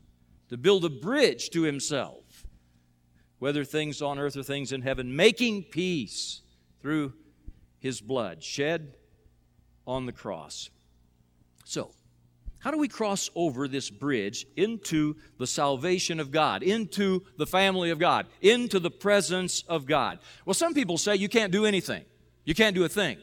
to 0.49 0.57
build 0.57 0.83
a 0.83 0.89
bridge 0.89 1.49
to 1.51 1.61
himself, 1.61 2.45
whether 3.39 3.63
things 3.63 4.01
on 4.01 4.19
earth 4.19 4.35
or 4.35 4.43
things 4.43 4.71
in 4.71 4.81
heaven, 4.81 5.15
making 5.15 5.63
peace 5.63 6.41
through 6.81 7.13
his 7.79 8.01
blood 8.01 8.43
shed 8.43 8.97
on 9.87 10.05
the 10.05 10.11
cross. 10.11 10.69
So, 11.65 11.91
how 12.63 12.71
do 12.71 12.77
we 12.77 12.87
cross 12.87 13.29
over 13.35 13.67
this 13.67 13.89
bridge 13.89 14.47
into 14.55 15.17
the 15.37 15.45
salvation 15.45 16.21
of 16.21 16.31
God, 16.31 16.63
into 16.63 17.21
the 17.37 17.45
family 17.45 17.89
of 17.89 17.99
God, 17.99 18.25
into 18.41 18.79
the 18.79 18.89
presence 18.89 19.63
of 19.67 19.85
God? 19.85 20.19
Well, 20.45 20.53
some 20.53 20.73
people 20.73 20.97
say 20.97 21.17
you 21.17 21.27
can't 21.27 21.51
do 21.51 21.65
anything. 21.65 22.05
You 22.45 22.55
can't 22.55 22.73
do 22.73 22.85
a 22.85 22.89
thing. 22.89 23.17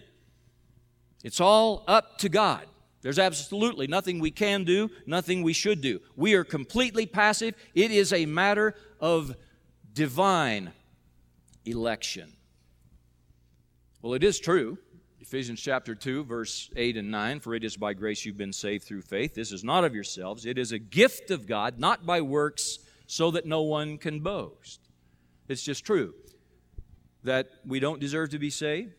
It's 1.24 1.40
all 1.40 1.84
up 1.88 2.18
to 2.18 2.28
God. 2.28 2.66
There's 3.00 3.18
absolutely 3.18 3.86
nothing 3.86 4.18
we 4.18 4.30
can 4.30 4.64
do, 4.64 4.90
nothing 5.06 5.42
we 5.42 5.54
should 5.54 5.80
do. 5.80 6.00
We 6.16 6.34
are 6.34 6.44
completely 6.44 7.06
passive. 7.06 7.54
It 7.74 7.90
is 7.90 8.12
a 8.12 8.26
matter 8.26 8.74
of 9.00 9.34
divine 9.94 10.72
election. 11.64 12.34
Well, 14.02 14.12
it 14.12 14.22
is 14.22 14.38
true. 14.38 14.76
Ephesians 15.20 15.60
chapter 15.60 15.94
2, 15.94 16.24
verse 16.24 16.70
8 16.76 16.96
and 16.96 17.10
9 17.10 17.40
For 17.40 17.54
it 17.54 17.62
is 17.62 17.76
by 17.76 17.92
grace 17.92 18.24
you've 18.24 18.38
been 18.38 18.54
saved 18.54 18.84
through 18.84 19.02
faith. 19.02 19.34
This 19.34 19.52
is 19.52 19.62
not 19.62 19.84
of 19.84 19.94
yourselves, 19.94 20.46
it 20.46 20.56
is 20.58 20.72
a 20.72 20.78
gift 20.78 21.30
of 21.30 21.46
God, 21.46 21.78
not 21.78 22.06
by 22.06 22.22
works, 22.22 22.78
so 23.06 23.30
that 23.32 23.44
no 23.44 23.62
one 23.62 23.98
can 23.98 24.20
boast. 24.20 24.80
It's 25.48 25.62
just 25.62 25.84
true 25.84 26.14
that 27.22 27.48
we 27.66 27.80
don't 27.80 28.00
deserve 28.00 28.30
to 28.30 28.38
be 28.38 28.48
saved. 28.48 28.94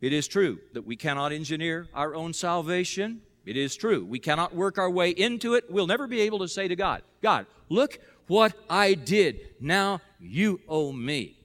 It 0.00 0.14
is 0.14 0.28
true 0.28 0.60
that 0.72 0.86
we 0.86 0.96
cannot 0.96 1.32
engineer 1.32 1.88
our 1.92 2.14
own 2.14 2.32
salvation. 2.32 3.20
It 3.44 3.56
is 3.56 3.76
true. 3.76 4.04
We 4.04 4.20
cannot 4.20 4.54
work 4.54 4.78
our 4.78 4.88
way 4.88 5.10
into 5.10 5.54
it. 5.54 5.64
We'll 5.68 5.86
never 5.86 6.06
be 6.06 6.20
able 6.22 6.38
to 6.38 6.48
say 6.48 6.68
to 6.68 6.76
God, 6.76 7.02
God, 7.20 7.46
look 7.68 7.98
what 8.28 8.54
I 8.70 8.94
did. 8.94 9.40
Now 9.60 10.00
you 10.18 10.60
owe 10.68 10.92
me. 10.92 11.36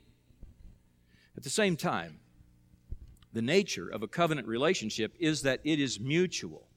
At 1.36 1.44
the 1.44 1.50
same 1.50 1.76
time, 1.76 2.20
the 3.34 3.42
nature 3.42 3.90
of 3.90 4.04
a 4.04 4.08
covenant 4.08 4.48
relationship 4.48 5.14
is 5.20 5.42
that 5.42 5.60
it 5.64 5.80
is 5.80 6.00
mutual. 6.00 6.68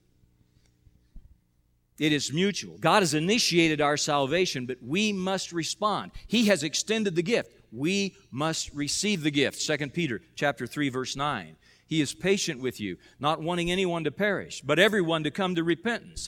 It 1.99 2.13
is 2.13 2.31
mutual. 2.31 2.77
God 2.77 3.01
has 3.01 3.13
initiated 3.13 3.81
our 3.81 3.97
salvation, 3.97 4.65
but 4.65 4.77
we 4.81 5.13
must 5.13 5.51
respond. 5.51 6.11
He 6.27 6.45
has 6.45 6.63
extended 6.63 7.15
the 7.15 7.23
gift. 7.23 7.51
We 7.71 8.15
must 8.31 8.71
receive 8.73 9.23
the 9.23 9.31
gift. 9.31 9.65
2 9.65 9.89
Peter 9.89 10.21
chapter 10.35 10.67
3 10.67 10.89
verse 10.89 11.15
9. 11.15 11.55
He 11.87 12.01
is 12.01 12.13
patient 12.13 12.61
with 12.61 12.79
you, 12.79 12.97
not 13.19 13.41
wanting 13.41 13.71
anyone 13.71 14.03
to 14.03 14.11
perish, 14.11 14.61
but 14.61 14.77
everyone 14.77 15.23
to 15.23 15.31
come 15.31 15.55
to 15.55 15.63
repentance. 15.63 16.27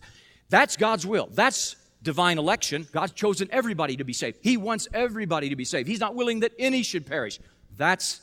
That's 0.49 0.77
God's 0.77 1.05
will. 1.05 1.27
That's 1.31 1.75
divine 2.01 2.37
election. 2.37 2.87
God's 2.91 3.11
chosen 3.11 3.49
everybody 3.51 3.97
to 3.97 4.03
be 4.03 4.13
saved. 4.13 4.37
He 4.41 4.57
wants 4.57 4.87
everybody 4.93 5.49
to 5.49 5.55
be 5.55 5.65
saved. 5.65 5.87
He's 5.87 5.99
not 5.99 6.15
willing 6.15 6.39
that 6.41 6.53
any 6.57 6.81
should 6.81 7.05
perish. 7.05 7.39
That's 7.77 8.21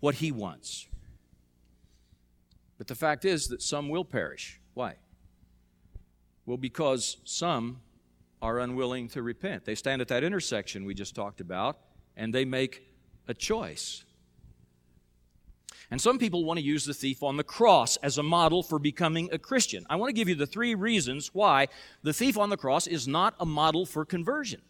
what 0.00 0.14
He 0.14 0.32
wants. 0.32 0.86
But 2.82 2.88
the 2.88 2.96
fact 2.96 3.24
is 3.24 3.46
that 3.46 3.62
some 3.62 3.88
will 3.88 4.04
perish. 4.04 4.60
Why? 4.74 4.96
Well, 6.46 6.56
because 6.56 7.18
some 7.22 7.80
are 8.42 8.58
unwilling 8.58 9.06
to 9.10 9.22
repent. 9.22 9.64
They 9.64 9.76
stand 9.76 10.02
at 10.02 10.08
that 10.08 10.24
intersection 10.24 10.84
we 10.84 10.92
just 10.92 11.14
talked 11.14 11.40
about 11.40 11.78
and 12.16 12.34
they 12.34 12.44
make 12.44 12.82
a 13.28 13.34
choice. 13.34 14.02
And 15.92 16.00
some 16.00 16.18
people 16.18 16.44
want 16.44 16.58
to 16.58 16.64
use 16.64 16.84
the 16.84 16.92
thief 16.92 17.22
on 17.22 17.36
the 17.36 17.44
cross 17.44 17.98
as 17.98 18.18
a 18.18 18.22
model 18.24 18.64
for 18.64 18.80
becoming 18.80 19.28
a 19.30 19.38
Christian. 19.38 19.86
I 19.88 19.94
want 19.94 20.08
to 20.08 20.14
give 20.14 20.28
you 20.28 20.34
the 20.34 20.44
three 20.44 20.74
reasons 20.74 21.30
why 21.32 21.68
the 22.02 22.12
thief 22.12 22.36
on 22.36 22.50
the 22.50 22.56
cross 22.56 22.88
is 22.88 23.06
not 23.06 23.36
a 23.38 23.46
model 23.46 23.86
for 23.86 24.04
conversion. 24.04 24.60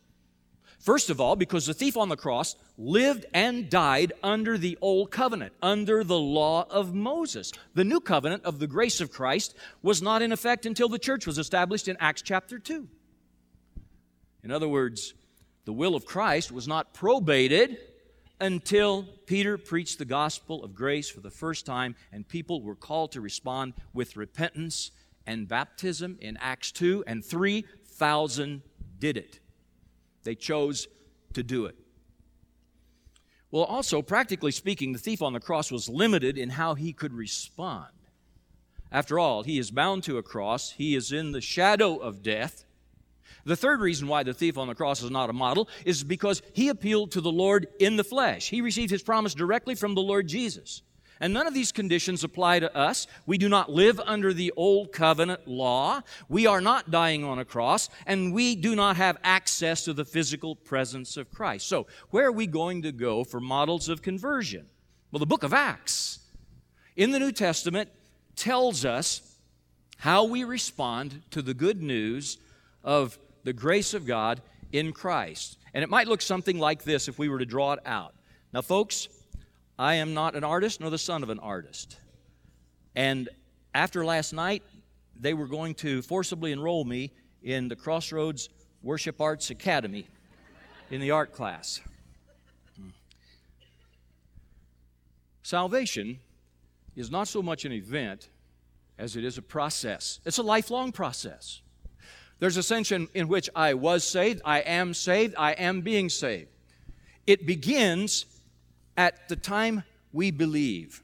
First 0.83 1.11
of 1.11 1.21
all, 1.21 1.37
because 1.37 1.67
the 1.67 1.75
thief 1.75 1.97
on 1.97 2.09
the 2.09 2.17
cross 2.17 2.57
lived 2.77 3.25
and 3.33 3.71
died 3.71 4.13
under 4.21 4.59
the 4.59 4.77
old 4.81 5.13
covenant, 5.13 5.53
under 5.63 6.03
the 6.03 6.19
law 6.19 6.67
of 6.69 6.93
Moses. 6.93 7.53
The 7.75 7.85
new 7.85 8.01
covenant 8.01 8.45
of 8.45 8.59
the 8.59 8.67
grace 8.67 9.01
of 9.01 9.13
Christ 9.13 9.55
was 9.81 10.03
not 10.03 10.23
in 10.23 10.33
effect 10.33 10.67
until 10.67 10.89
the 10.89 10.99
church 10.99 11.25
was 11.25 11.39
established 11.39 11.87
in 11.87 11.97
Acts 12.01 12.23
chapter 12.23 12.59
2. 12.59 12.89
In 14.43 14.51
other 14.51 14.67
words, 14.67 15.15
the 15.67 15.73
will 15.73 15.95
of 15.95 16.05
Christ 16.05 16.51
was 16.51 16.67
not 16.67 16.93
probated 16.93 17.79
until 18.41 19.05
Peter 19.27 19.57
preached 19.57 20.01
the 20.01 20.05
gospel 20.05 20.65
of 20.65 20.75
grace 20.75 21.09
for 21.09 21.21
the 21.21 21.31
first 21.31 21.65
time 21.65 21.95
and 22.11 22.27
people 22.27 22.61
were 22.61 22.75
called 22.75 23.13
to 23.13 23.21
respond 23.21 23.75
with 23.95 24.17
repentance 24.17 24.91
and 25.29 25.47
baptism 25.47 26.19
in 26.21 26.37
Acts 26.41 26.73
2, 26.73 27.05
and 27.07 27.25
3,000 27.25 28.63
did 28.99 29.17
it. 29.17 29.39
They 30.25 30.35
chose 30.35 30.89
to 31.35 31.43
do 31.43 31.67
it. 31.67 31.77
Well, 33.51 33.65
also, 33.65 34.01
practically 34.01 34.53
speaking, 34.53 34.93
the 34.93 34.99
thief 34.99 35.21
on 35.21 35.35
the 35.35 35.41
cross 35.41 35.71
was 35.71 35.89
limited 35.89 36.39
in 36.39 36.51
how 36.51 36.75
he 36.75 36.93
could 36.93 37.13
respond. 37.13 37.93
After 38.91 39.19
all, 39.19 39.43
he 39.43 39.59
is 39.59 39.71
bound 39.71 40.05
to 40.05 40.19
a 40.19 40.23
cross, 40.23 40.73
he 40.73 40.95
is 40.95 41.13
in 41.13 41.33
the 41.33 41.41
shadow 41.41 41.97
of 41.97 42.23
death. 42.23 42.65
The 43.45 43.57
third 43.57 43.81
reason 43.81 44.09
why 44.09 44.23
the 44.23 44.35
thief 44.35 44.57
on 44.57 44.69
the 44.69 44.75
cross 44.75 45.03
is 45.03 45.11
not 45.11 45.31
a 45.31 45.35
model 45.35 45.69
is 45.85 46.05
because 46.05 46.43
he 46.53 46.69
appealed 46.69 47.13
to 47.13 47.21
the 47.21 47.33
Lord 47.33 47.67
in 47.81 47.97
the 47.97 48.05
flesh. 48.05 48.49
He 48.49 48.61
received 48.61 48.91
his 48.91 49.03
promise 49.03 49.35
directly 49.35 49.75
from 49.75 49.95
the 49.95 50.03
Lord 50.03 50.29
Jesus. 50.29 50.83
And 51.23 51.33
none 51.33 51.47
of 51.47 51.55
these 51.55 51.71
conditions 51.71 52.25
apply 52.25 52.59
to 52.59 52.77
us. 52.77 53.07
We 53.27 53.39
do 53.39 53.49
not 53.49 53.71
live 53.71 54.01
under 54.01 54.35
the 54.35 54.53
old 54.57 54.93
covenant 54.93 55.47
law. 55.47 56.01
We 56.29 56.49
are 56.49 56.61
not 56.61 56.91
dying 56.91 57.23
on 57.23 57.39
a 57.39 57.45
cross, 57.45 57.89
and 58.09 58.35
we 58.35 58.57
do 58.57 58.75
not 58.75 58.97
have 58.97 59.19
access 59.23 59.85
to 59.85 59.93
the 59.93 60.05
physical 60.05 60.57
presence 60.57 61.17
of 61.17 61.31
Christ. 61.31 61.69
So, 61.69 61.87
where 62.11 62.27
are 62.27 62.33
we 62.33 62.49
going 62.49 62.83
to 62.83 62.91
go 62.91 63.23
for 63.23 63.39
models 63.39 63.89
of 63.89 64.03
conversion? 64.03 64.67
Well, 65.13 65.21
the 65.21 65.27
book 65.27 65.45
of 65.45 65.55
Acts 65.55 66.19
in 66.97 67.13
the 67.13 67.21
New 67.21 67.31
Testament 67.31 67.89
tells 68.35 68.85
us 68.85 69.37
how 69.99 70.25
we 70.25 70.43
respond 70.43 71.23
to 71.31 71.41
the 71.41 71.55
good 71.55 71.81
news 71.81 72.39
of 72.83 73.17
the 73.45 73.53
grace 73.53 73.95
of 73.95 74.07
God 74.07 74.43
in 74.73 74.93
Christ. 74.93 75.57
And 75.73 75.85
it 75.85 75.89
might 75.89 76.09
look 76.09 76.21
something 76.21 76.59
like 76.59 76.83
this 76.83 77.07
if 77.07 77.17
we 77.17 77.29
were 77.29 77.39
to 77.39 77.47
draw 77.47 77.75
it 77.75 77.81
out. 77.87 78.13
Now, 78.53 78.63
folks, 78.63 79.07
I 79.83 79.95
am 79.95 80.15
not 80.15 80.37
an 80.37 80.45
artist 80.45 80.81
nor 80.81 80.91
the 80.91 80.99
son 80.99 81.25
of 81.25 81.29
an 81.29 81.41
artist. 81.41 81.97
And 82.95 83.29
after 83.75 84.05
last 84.05 84.33
night, 84.33 84.63
they 85.19 85.35
were 85.35 85.49
going 85.49 85.75
to 85.77 86.03
forcibly 86.03 86.53
enroll 86.53 86.85
me 86.85 87.11
in 87.43 87.67
the 87.67 87.75
Crossroads 87.75 88.49
Worship 88.85 89.21
Arts 89.21 89.51
Academy 89.51 90.07
in 90.93 91.01
the 91.01 91.11
art 91.11 91.33
class. 91.33 91.81
Hmm. 92.77 92.91
Salvation 95.43 96.21
is 96.95 97.11
not 97.11 97.27
so 97.27 97.43
much 97.43 97.65
an 97.65 97.73
event 97.73 98.29
as 98.99 99.17
it 99.17 99.25
is 99.25 99.37
a 99.37 99.43
process. 99.43 100.21
It's 100.25 100.39
a 100.39 100.45
lifelong 100.45 100.93
process. 100.93 101.61
There's 102.39 102.57
a 102.57 102.63
sense 102.63 102.93
in, 102.93 103.09
in 103.15 103.27
which 103.27 103.51
I 103.57 103.75
was 103.75 104.05
saved, 104.05 104.43
I 104.45 104.61
am 104.61 104.95
saved, 104.95 105.35
I 105.37 105.55
am 105.55 105.81
being 105.81 106.09
saved. 106.09 106.51
It 107.27 107.47
begins 107.47 108.27
at 108.97 109.29
the 109.29 109.37
time 109.37 109.85
we 110.13 110.31
believe. 110.31 111.03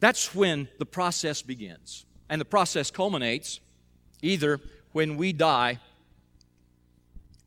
That's 0.00 0.34
when 0.34 0.68
the 0.78 0.86
process 0.86 1.42
begins. 1.42 2.04
And 2.28 2.40
the 2.40 2.44
process 2.44 2.90
culminates 2.90 3.60
either 4.22 4.60
when 4.92 5.16
we 5.16 5.32
die 5.32 5.78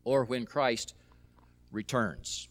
or 0.04 0.24
when 0.24 0.46
Christ 0.46 0.96
returns. 1.72 2.48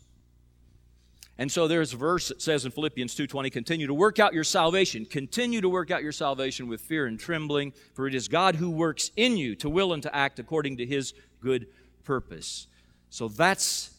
And 1.38 1.50
so 1.50 1.66
there's 1.66 1.94
a 1.94 1.96
verse 1.96 2.28
that 2.28 2.42
says 2.42 2.66
in 2.66 2.70
Philippians 2.70 3.14
2:20, 3.14 3.50
continue 3.50 3.86
to 3.86 3.94
work 3.94 4.18
out 4.18 4.34
your 4.34 4.44
salvation. 4.44 5.06
Continue 5.06 5.62
to 5.62 5.70
work 5.70 5.90
out 5.90 6.02
your 6.02 6.12
salvation 6.12 6.68
with 6.68 6.82
fear 6.82 7.06
and 7.06 7.18
trembling, 7.18 7.72
for 7.94 8.06
it 8.06 8.14
is 8.14 8.28
God 8.28 8.56
who 8.56 8.70
works 8.70 9.10
in 9.16 9.38
you 9.38 9.54
to 9.56 9.70
will 9.70 9.94
and 9.94 10.02
to 10.02 10.14
act 10.14 10.38
according 10.38 10.76
to 10.76 10.86
his 10.86 11.14
good 11.40 11.66
purpose. 12.04 12.66
So 13.08 13.26
that's 13.28 13.90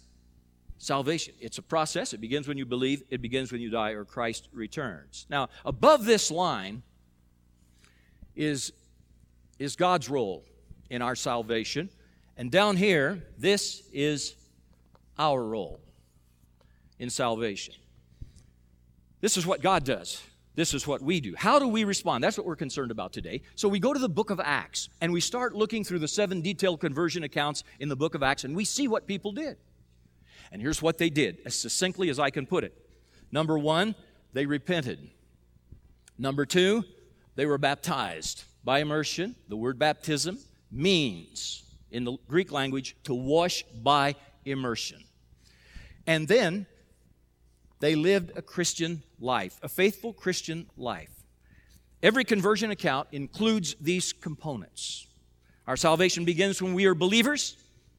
salvation. 0.82 1.36
It's 1.40 1.60
a 1.60 1.62
process. 1.62 2.12
It 2.14 2.20
begins 2.20 2.48
when 2.48 2.58
you 2.58 2.66
believe, 2.66 3.04
it 3.10 3.22
begins 3.22 3.52
when 3.52 3.62
you 3.62 3.70
die 3.70 3.92
or 3.92 4.04
Christ 4.04 4.50
returns. 4.52 5.28
Now, 5.30 5.50
above 5.64 6.06
this 6.06 6.32
line 6.32 6.82
is, 8.36 8.74
is 9.60 9.76
God's 9.76 10.10
role 10.10 10.44
in 10.90 11.02
our 11.02 11.16
salvation. 11.16 11.90
And 12.36 12.50
down 12.50 12.78
here, 12.78 13.24
this 13.38 13.84
is 13.94 14.36
our 15.20 15.44
role 15.44 15.80
in 16.98 17.10
salvation. 17.10 17.76
This 19.20 19.38
is 19.38 19.46
what 19.46 19.62
God 19.62 19.84
does. 19.84 20.22
This 20.56 20.74
is 20.74 20.88
what 20.88 21.02
we 21.02 21.22
do. 21.22 21.36
How 21.38 21.60
do 21.60 21.68
we 21.68 21.84
respond? 21.84 22.24
That's 22.24 22.38
what 22.38 22.46
we're 22.46 22.56
concerned 22.56 22.92
about 22.92 23.14
today. 23.14 23.44
So 23.56 23.70
we 23.70 23.80
go 23.80 23.94
to 23.94 24.00
the 24.00 24.10
book 24.10 24.32
of 24.32 24.40
Acts 24.40 24.90
and 25.00 25.14
we 25.14 25.22
start 25.22 25.56
looking 25.56 25.84
through 25.84 26.00
the 26.00 26.08
seven 26.08 26.42
detailed 26.42 26.80
conversion 26.80 27.24
accounts 27.24 27.64
in 27.80 27.88
the 27.88 27.96
book 27.96 28.16
of 28.16 28.24
Acts 28.24 28.44
and 28.44 28.56
we 28.56 28.66
see 28.66 28.88
what 28.88 29.06
people 29.06 29.32
did. 29.32 29.58
And 30.52 30.62
here's 30.62 30.82
what 30.82 30.98
they 30.98 31.10
did, 31.10 31.40
as 31.46 31.56
succinctly 31.56 32.10
as 32.10 32.20
I 32.20 32.30
can 32.30 32.46
put 32.46 32.64
it. 32.64 32.74
Number 33.32 33.58
one, 33.58 33.96
they 34.34 34.46
repented. 34.46 35.10
Number 36.18 36.46
two, 36.46 36.84
they 37.36 37.46
were 37.46 37.58
baptized 37.58 38.44
by 38.64 38.80
immersion. 38.80 39.36
The 39.48 39.56
word 39.56 39.80
baptism 39.80 40.38
means, 40.72 41.64
in 41.90 42.04
the 42.04 42.18
Greek 42.28 42.52
language, 42.52 42.96
to 43.04 43.14
wash 43.14 43.64
by 43.82 44.16
immersion. 44.46 45.04
And 46.06 46.28
then 46.28 46.66
they 47.80 47.96
lived 47.96 48.38
a 48.38 48.42
Christian 48.42 49.04
life, 49.20 49.58
a 49.64 49.70
faithful 49.70 50.14
Christian 50.14 50.68
life. 50.78 51.12
Every 52.04 52.24
conversion 52.24 52.72
account 52.72 53.08
includes 53.12 53.76
these 53.80 54.12
components. 54.12 55.08
Our 55.68 55.78
salvation 55.78 56.26
begins 56.26 56.62
when 56.62 56.74
we 56.74 56.86
are 56.86 56.96
believers, 56.96 57.58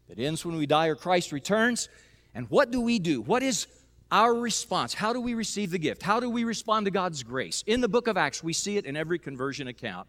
it 0.09 0.19
ends 0.19 0.45
when 0.45 0.57
we 0.57 0.67
die 0.67 0.89
or 0.89 0.97
Christ 0.97 1.33
returns. 1.33 1.89
And 2.35 2.49
what 2.49 2.71
do 2.71 2.81
we 2.81 2.99
do? 2.99 3.21
What 3.21 3.43
is 3.43 3.67
our 4.11 4.35
response? 4.35 4.95
How 4.95 5.13
do 5.13 5.21
we 5.21 5.35
receive 5.35 5.71
the 5.71 5.79
gift? 5.79 6.03
How 6.03 6.21
do 6.21 6.29
we 6.29 6.45
respond 6.45 6.87
to 6.87 6.91
God's 6.91 7.23
grace? 7.23 7.63
In 7.67 7.81
the 7.81 7.89
book 7.89 8.09
of 8.09 8.17
Acts, 8.17 8.43
we 8.43 8.53
see 8.53 8.77
it 8.77 8.85
in 8.85 8.97
every 8.97 9.19
conversion 9.19 9.69
account. 9.69 10.09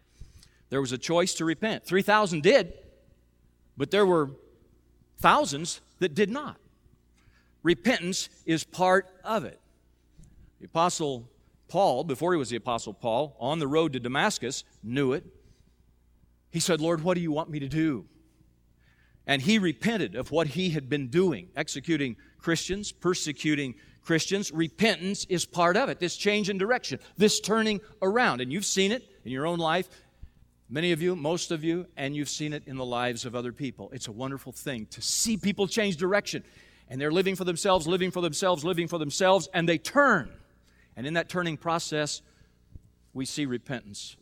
There 0.70 0.80
was 0.80 0.92
a 0.92 0.98
choice 0.98 1.34
to 1.34 1.44
repent. 1.44 1.84
3,000 1.84 2.42
did, 2.42 2.72
but 3.76 3.90
there 3.90 4.06
were 4.06 4.30
thousands 5.18 5.80
that 6.00 6.14
did 6.14 6.30
not. 6.30 6.56
Repentance 7.62 8.28
is 8.44 8.64
part 8.64 9.08
of 9.24 9.44
it. 9.44 9.60
The 10.60 10.66
Apostle 10.66 11.28
Paul, 11.68 12.04
before 12.04 12.32
he 12.32 12.38
was 12.38 12.50
the 12.50 12.56
Apostle 12.56 12.92
Paul, 12.92 13.36
on 13.40 13.58
the 13.58 13.66
road 13.66 13.94
to 13.94 14.00
Damascus, 14.00 14.64
knew 14.82 15.12
it. 15.12 15.24
He 16.50 16.60
said, 16.60 16.80
Lord, 16.80 17.02
what 17.02 17.14
do 17.14 17.20
you 17.20 17.32
want 17.32 17.50
me 17.50 17.58
to 17.60 17.68
do? 17.68 18.06
And 19.26 19.40
he 19.40 19.58
repented 19.58 20.14
of 20.16 20.30
what 20.30 20.48
he 20.48 20.70
had 20.70 20.88
been 20.88 21.08
doing, 21.08 21.48
executing 21.56 22.16
Christians, 22.38 22.92
persecuting 22.92 23.74
Christians. 24.02 24.52
Repentance 24.52 25.24
is 25.30 25.46
part 25.46 25.76
of 25.76 25.88
it, 25.88 25.98
this 25.98 26.16
change 26.16 26.50
in 26.50 26.58
direction, 26.58 26.98
this 27.16 27.40
turning 27.40 27.80
around. 28.02 28.40
And 28.40 28.52
you've 28.52 28.66
seen 28.66 28.92
it 28.92 29.02
in 29.24 29.32
your 29.32 29.46
own 29.46 29.58
life, 29.58 29.88
many 30.68 30.92
of 30.92 31.00
you, 31.00 31.16
most 31.16 31.50
of 31.50 31.64
you, 31.64 31.86
and 31.96 32.14
you've 32.14 32.28
seen 32.28 32.52
it 32.52 32.64
in 32.66 32.76
the 32.76 32.84
lives 32.84 33.24
of 33.24 33.34
other 33.34 33.52
people. 33.52 33.90
It's 33.94 34.08
a 34.08 34.12
wonderful 34.12 34.52
thing 34.52 34.86
to 34.90 35.00
see 35.00 35.38
people 35.38 35.66
change 35.66 35.96
direction. 35.96 36.44
And 36.88 37.00
they're 37.00 37.10
living 37.10 37.34
for 37.34 37.44
themselves, 37.44 37.86
living 37.86 38.10
for 38.10 38.20
themselves, 38.20 38.62
living 38.62 38.88
for 38.88 38.98
themselves, 38.98 39.48
and 39.54 39.66
they 39.66 39.78
turn. 39.78 40.30
And 40.96 41.06
in 41.06 41.14
that 41.14 41.30
turning 41.30 41.56
process, 41.56 42.20
we 43.14 43.24
see 43.24 43.46
repentance. 43.46 44.16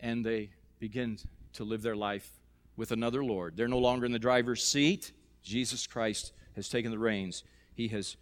And 0.00 0.26
they 0.26 0.50
begin 0.80 1.18
to 1.52 1.62
live 1.62 1.82
their 1.82 1.94
life 1.94 2.28
with 2.76 2.92
another 2.92 3.24
Lord. 3.24 3.56
They're 3.56 3.68
no 3.68 3.78
longer 3.78 4.06
in 4.06 4.12
the 4.12 4.18
driver's 4.18 4.64
seat. 4.64 5.12
Jesus 5.42 5.86
Christ 5.86 6.32
has 6.56 6.68
taken 6.68 6.90
the 6.90 6.98
reins, 6.98 7.44
He 7.74 7.88
has 7.88 8.16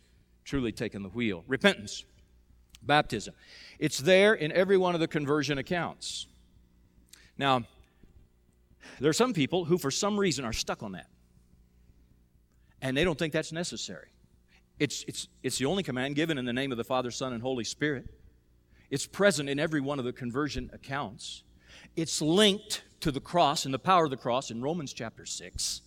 truly 0.44 0.72
taken 0.72 1.02
the 1.02 1.08
wheel. 1.10 1.44
Repentance, 1.46 2.04
baptism. 2.82 3.34
It's 3.78 3.98
there 3.98 4.34
in 4.34 4.52
every 4.52 4.76
one 4.76 4.94
of 4.94 5.00
the 5.00 5.08
conversion 5.08 5.58
accounts. 5.58 6.26
Now, 7.38 7.64
there 9.00 9.10
are 9.10 9.14
some 9.14 9.32
people 9.32 9.64
who, 9.64 9.78
for 9.78 9.90
some 9.90 10.18
reason, 10.18 10.44
are 10.44 10.52
stuck 10.52 10.82
on 10.82 10.92
that. 10.92 11.06
And 12.80 12.96
they 12.96 13.04
don't 13.04 13.18
think 13.18 13.32
that's 13.32 13.52
necessary. 13.52 14.08
It's, 14.78 15.04
it's, 15.06 15.28
it's 15.42 15.58
the 15.58 15.66
only 15.66 15.84
command 15.84 16.16
given 16.16 16.38
in 16.38 16.44
the 16.44 16.52
name 16.52 16.72
of 16.72 16.78
the 16.78 16.84
Father, 16.84 17.10
Son, 17.10 17.32
and 17.32 17.40
Holy 17.40 17.64
Spirit. 17.64 18.06
It's 18.90 19.06
present 19.06 19.48
in 19.48 19.58
every 19.58 19.80
one 19.80 19.98
of 19.98 20.04
the 20.04 20.12
conversion 20.12 20.70
accounts. 20.72 21.44
It's 21.96 22.22
linked 22.22 22.82
to 23.00 23.10
the 23.10 23.20
cross 23.20 23.64
and 23.64 23.74
the 23.74 23.78
power 23.78 24.04
of 24.04 24.10
the 24.10 24.16
cross 24.16 24.50
in 24.50 24.62
Romans 24.62 24.92
chapter 24.92 25.26
6. 25.26 25.82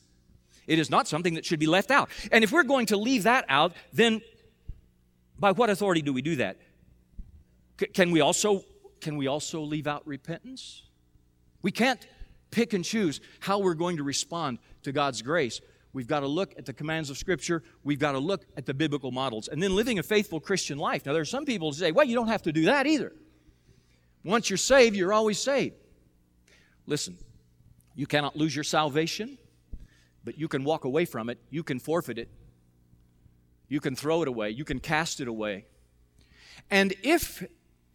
It 0.67 0.79
is 0.79 0.89
not 0.89 1.07
something 1.07 1.35
that 1.35 1.45
should 1.45 1.59
be 1.59 1.67
left 1.67 1.91
out. 1.91 2.09
And 2.31 2.43
if 2.43 2.51
we're 2.51 2.63
going 2.63 2.87
to 2.87 2.97
leave 2.97 3.23
that 3.23 3.45
out, 3.47 3.73
then 3.93 4.21
by 5.37 5.51
what 5.51 5.69
authority 5.69 6.01
do 6.01 6.13
we 6.13 6.21
do 6.21 6.37
that? 6.37 6.57
C- 7.79 7.87
can 7.87 8.11
we 8.11 8.21
also 8.21 8.63
can 9.01 9.17
we 9.17 9.27
also 9.27 9.61
leave 9.61 9.85
out 9.85 10.07
repentance? 10.07 10.81
We 11.61 11.71
can't 11.71 12.05
pick 12.49 12.73
and 12.73 12.83
choose 12.83 13.21
how 13.39 13.59
we're 13.59 13.75
going 13.75 13.97
to 13.97 14.03
respond 14.03 14.57
to 14.83 14.91
God's 14.91 15.21
grace. 15.21 15.61
We've 15.93 16.07
got 16.07 16.21
to 16.21 16.27
look 16.27 16.57
at 16.57 16.65
the 16.65 16.73
commands 16.73 17.09
of 17.09 17.17
Scripture. 17.17 17.61
We've 17.83 17.99
got 17.99 18.13
to 18.13 18.19
look 18.19 18.45
at 18.57 18.65
the 18.65 18.73
biblical 18.73 19.11
models. 19.11 19.47
And 19.47 19.61
then 19.61 19.75
living 19.75 19.99
a 19.99 20.03
faithful 20.03 20.39
Christian 20.39 20.77
life. 20.77 21.05
Now, 21.05 21.13
there 21.13 21.21
are 21.21 21.25
some 21.25 21.45
people 21.45 21.69
who 21.69 21.77
say, 21.77 21.91
well, 21.91 22.05
you 22.05 22.15
don't 22.15 22.27
have 22.27 22.41
to 22.43 22.51
do 22.51 22.65
that 22.65 22.87
either. 22.87 23.13
Once 24.23 24.49
you're 24.49 24.57
saved, 24.57 24.95
you're 24.95 25.13
always 25.13 25.37
saved. 25.37 25.75
Listen, 26.87 27.17
you 27.95 28.05
cannot 28.05 28.35
lose 28.35 28.55
your 28.55 28.63
salvation, 28.63 29.37
but 30.23 30.37
you 30.37 30.47
can 30.47 30.63
walk 30.63 30.85
away 30.85 31.05
from 31.05 31.29
it. 31.29 31.39
You 31.49 31.63
can 31.63 31.79
forfeit 31.79 32.17
it. 32.17 32.29
You 33.67 33.79
can 33.79 33.95
throw 33.95 34.21
it 34.21 34.27
away. 34.27 34.51
You 34.51 34.65
can 34.65 34.79
cast 34.79 35.19
it 35.19 35.27
away. 35.27 35.65
And 36.69 36.93
if, 37.03 37.43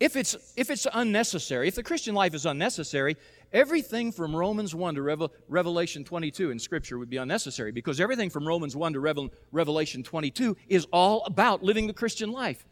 if, 0.01 0.17
it's, 0.17 0.37
if 0.57 0.71
it's 0.71 0.87
unnecessary, 0.93 1.69
if 1.69 1.75
the 1.75 1.83
Christian 1.83 2.15
life 2.15 2.35
is 2.35 2.47
unnecessary, 2.47 3.17
everything 3.53 4.11
from 4.11 4.35
Romans 4.35 4.75
1 4.75 4.95
to 4.97 5.03
Revel, 5.03 5.33
Revelation 5.49 6.05
22 6.05 6.51
in 6.51 6.59
Scripture 6.59 6.99
would 6.99 7.11
be 7.11 7.19
unnecessary 7.19 7.73
because 7.73 8.01
everything 8.01 8.31
from 8.31 8.47
Romans 8.47 8.75
1 8.75 8.95
to 8.95 9.01
Revel, 9.01 9.31
Revelation 9.53 10.03
22 10.03 10.57
is 10.69 10.87
all 10.93 11.25
about 11.25 11.63
living 11.63 11.87
the 11.87 11.93
Christian 11.93 12.33
life 12.33 12.65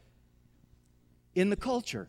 in 1.34 1.50
the 1.50 1.56
culture 1.56 2.08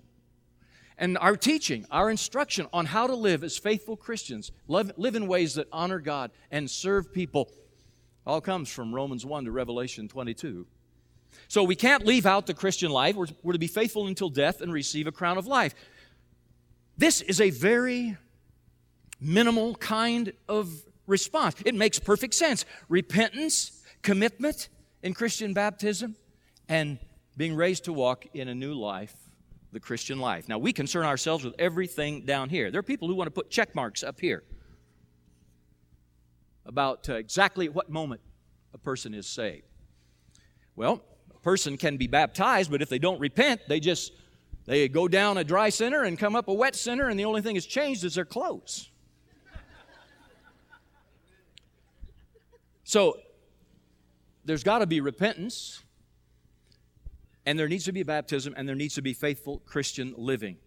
and 0.99 1.17
our 1.17 1.37
teaching, 1.37 1.85
our 1.89 2.11
instruction 2.11 2.67
on 2.73 2.85
how 2.85 3.07
to 3.07 3.15
live 3.15 3.43
as 3.43 3.57
faithful 3.57 3.95
Christians, 3.95 4.51
live, 4.67 4.91
live 4.97 5.15
in 5.15 5.27
ways 5.27 5.55
that 5.55 5.67
honor 5.71 5.99
God 5.99 6.29
and 6.51 6.69
serve 6.69 7.13
people, 7.13 7.49
all 8.27 8.41
comes 8.41 8.69
from 8.69 8.93
Romans 8.93 9.25
1 9.25 9.45
to 9.45 9.51
Revelation 9.51 10.09
22. 10.09 10.67
So 11.47 11.63
we 11.63 11.75
can't 11.75 12.05
leave 12.05 12.25
out 12.25 12.47
the 12.47 12.53
Christian 12.53 12.91
life. 12.91 13.15
We're, 13.15 13.27
we're 13.43 13.53
to 13.53 13.59
be 13.59 13.67
faithful 13.67 14.07
until 14.07 14.29
death 14.29 14.59
and 14.61 14.73
receive 14.73 15.07
a 15.07 15.11
crown 15.11 15.37
of 15.37 15.47
life. 15.47 15.73
This 16.97 17.21
is 17.21 17.39
a 17.39 17.49
very 17.49 18.17
minimal 19.21 19.75
kind 19.75 20.33
of 20.49 20.69
response. 21.07 21.55
It 21.65 21.75
makes 21.75 21.97
perfect 21.97 22.33
sense. 22.33 22.65
Repentance, 22.89 23.83
commitment 24.01 24.67
in 25.01 25.13
Christian 25.13 25.53
baptism, 25.53 26.17
and 26.67 26.99
being 27.37 27.55
raised 27.55 27.85
to 27.85 27.93
walk 27.93 28.25
in 28.33 28.49
a 28.49 28.53
new 28.53 28.73
life 28.73 29.28
the 29.71 29.79
Christian 29.79 30.19
life. 30.19 30.49
Now, 30.49 30.57
we 30.57 30.73
concern 30.73 31.05
ourselves 31.05 31.43
with 31.43 31.53
everything 31.59 32.25
down 32.25 32.49
here. 32.49 32.71
There 32.71 32.79
are 32.79 32.83
people 32.83 33.07
who 33.07 33.15
want 33.15 33.27
to 33.27 33.31
put 33.31 33.49
check 33.49 33.75
marks 33.75 34.03
up 34.03 34.19
here 34.19 34.43
about 36.65 37.07
uh, 37.09 37.15
exactly 37.15 37.67
at 37.67 37.73
what 37.73 37.89
moment 37.89 38.21
a 38.73 38.77
person 38.77 39.13
is 39.13 39.27
saved. 39.27 39.65
Well, 40.75 41.03
a 41.33 41.39
person 41.39 41.77
can 41.77 41.97
be 41.97 42.07
baptized, 42.07 42.71
but 42.71 42.81
if 42.81 42.89
they 42.89 42.99
don't 42.99 43.19
repent, 43.19 43.61
they 43.67 43.79
just 43.79 44.13
they 44.65 44.87
go 44.87 45.07
down 45.07 45.37
a 45.37 45.43
dry 45.43 45.69
center 45.69 46.03
and 46.03 46.17
come 46.17 46.35
up 46.35 46.47
a 46.47 46.53
wet 46.53 46.75
center, 46.75 47.09
and 47.09 47.19
the 47.19 47.25
only 47.25 47.41
thing 47.41 47.55
that's 47.55 47.65
changed 47.65 48.03
is 48.03 48.15
their 48.15 48.25
clothes. 48.25 48.89
so 52.83 53.17
there's 54.45 54.63
got 54.63 54.79
to 54.79 54.87
be 54.87 55.01
repentance 55.01 55.81
and 57.49 57.57
there 57.57 57.67
needs 57.67 57.85
to 57.85 57.91
be 57.91 58.03
baptism, 58.03 58.53
and 58.55 58.69
there 58.69 58.75
needs 58.75 58.93
to 58.93 59.01
be 59.01 59.11
faithful 59.11 59.57
Christian 59.65 60.13
living. 60.15 60.57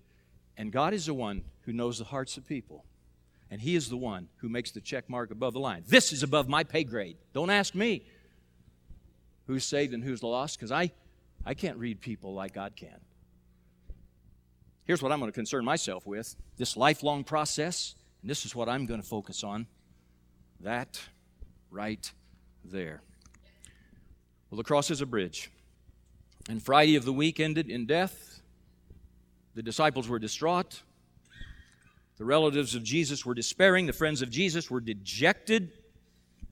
And 0.57 0.73
God 0.73 0.93
is 0.93 1.07
the 1.07 1.15
one 1.15 1.45
who 1.61 1.73
knows 1.73 1.99
the 1.99 2.05
hearts 2.05 2.37
of 2.37 2.45
people. 2.45 2.85
And 3.53 3.61
He 3.61 3.77
is 3.77 3.89
the 3.89 3.97
one 3.97 4.27
who 4.39 4.49
makes 4.49 4.73
the 4.73 4.81
check 4.81 5.09
mark 5.09 5.31
above 5.31 5.53
the 5.53 5.61
line. 5.61 5.85
This 5.87 6.13
is 6.13 6.25
above 6.25 6.49
my 6.49 6.65
pay 6.65 6.83
grade. 6.83 7.19
Don't 7.33 7.51
ask 7.51 7.77
me 7.77 8.05
who's 9.47 9.65
saved 9.65 9.95
and 9.95 10.03
who's 10.03 10.25
lost, 10.25 10.59
because 10.59 10.73
I, 10.73 10.91
I 11.47 11.55
can't 11.55 11.79
read 11.79 12.01
people 12.01 12.35
like 12.35 12.53
God 12.53 12.75
can. 12.75 12.99
Here's 14.83 15.01
what 15.01 15.13
I'm 15.13 15.21
going 15.21 15.31
to 15.31 15.37
concern 15.37 15.65
myself 15.65 16.05
with 16.05 16.35
this 16.57 16.77
lifelong 16.77 17.23
process, 17.23 17.95
and 18.23 18.29
this 18.29 18.45
is 18.45 18.57
what 18.57 18.69
I'm 18.69 18.87
going 18.87 19.01
to 19.01 19.07
focus 19.07 19.45
on. 19.45 19.69
That 20.59 21.01
right 21.71 22.13
there. 22.65 23.03
Well, 24.51 24.57
the 24.57 24.65
cross 24.65 24.91
is 24.91 25.01
a 25.01 25.07
bridge. 25.07 25.49
And 26.49 26.63
Friday 26.63 26.97
of 26.97 27.05
the 27.05 27.13
week 27.13 27.39
ended 27.39 27.71
in 27.71 27.87
death. 27.87 28.43
The 29.55 29.63
disciples 29.63 30.09
were 30.09 30.19
distraught. 30.19 30.83
The 32.19 32.25
relatives 32.25 32.75
of 32.75 32.83
Jesus 32.83 33.25
were 33.25 33.35
despairing. 33.35 33.87
The 33.87 33.93
friends 33.93 34.23
of 34.23 34.31
Jesus 34.31 34.71
were 34.71 34.81
dejected. 34.81 35.71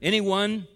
Anyone 0.01 0.67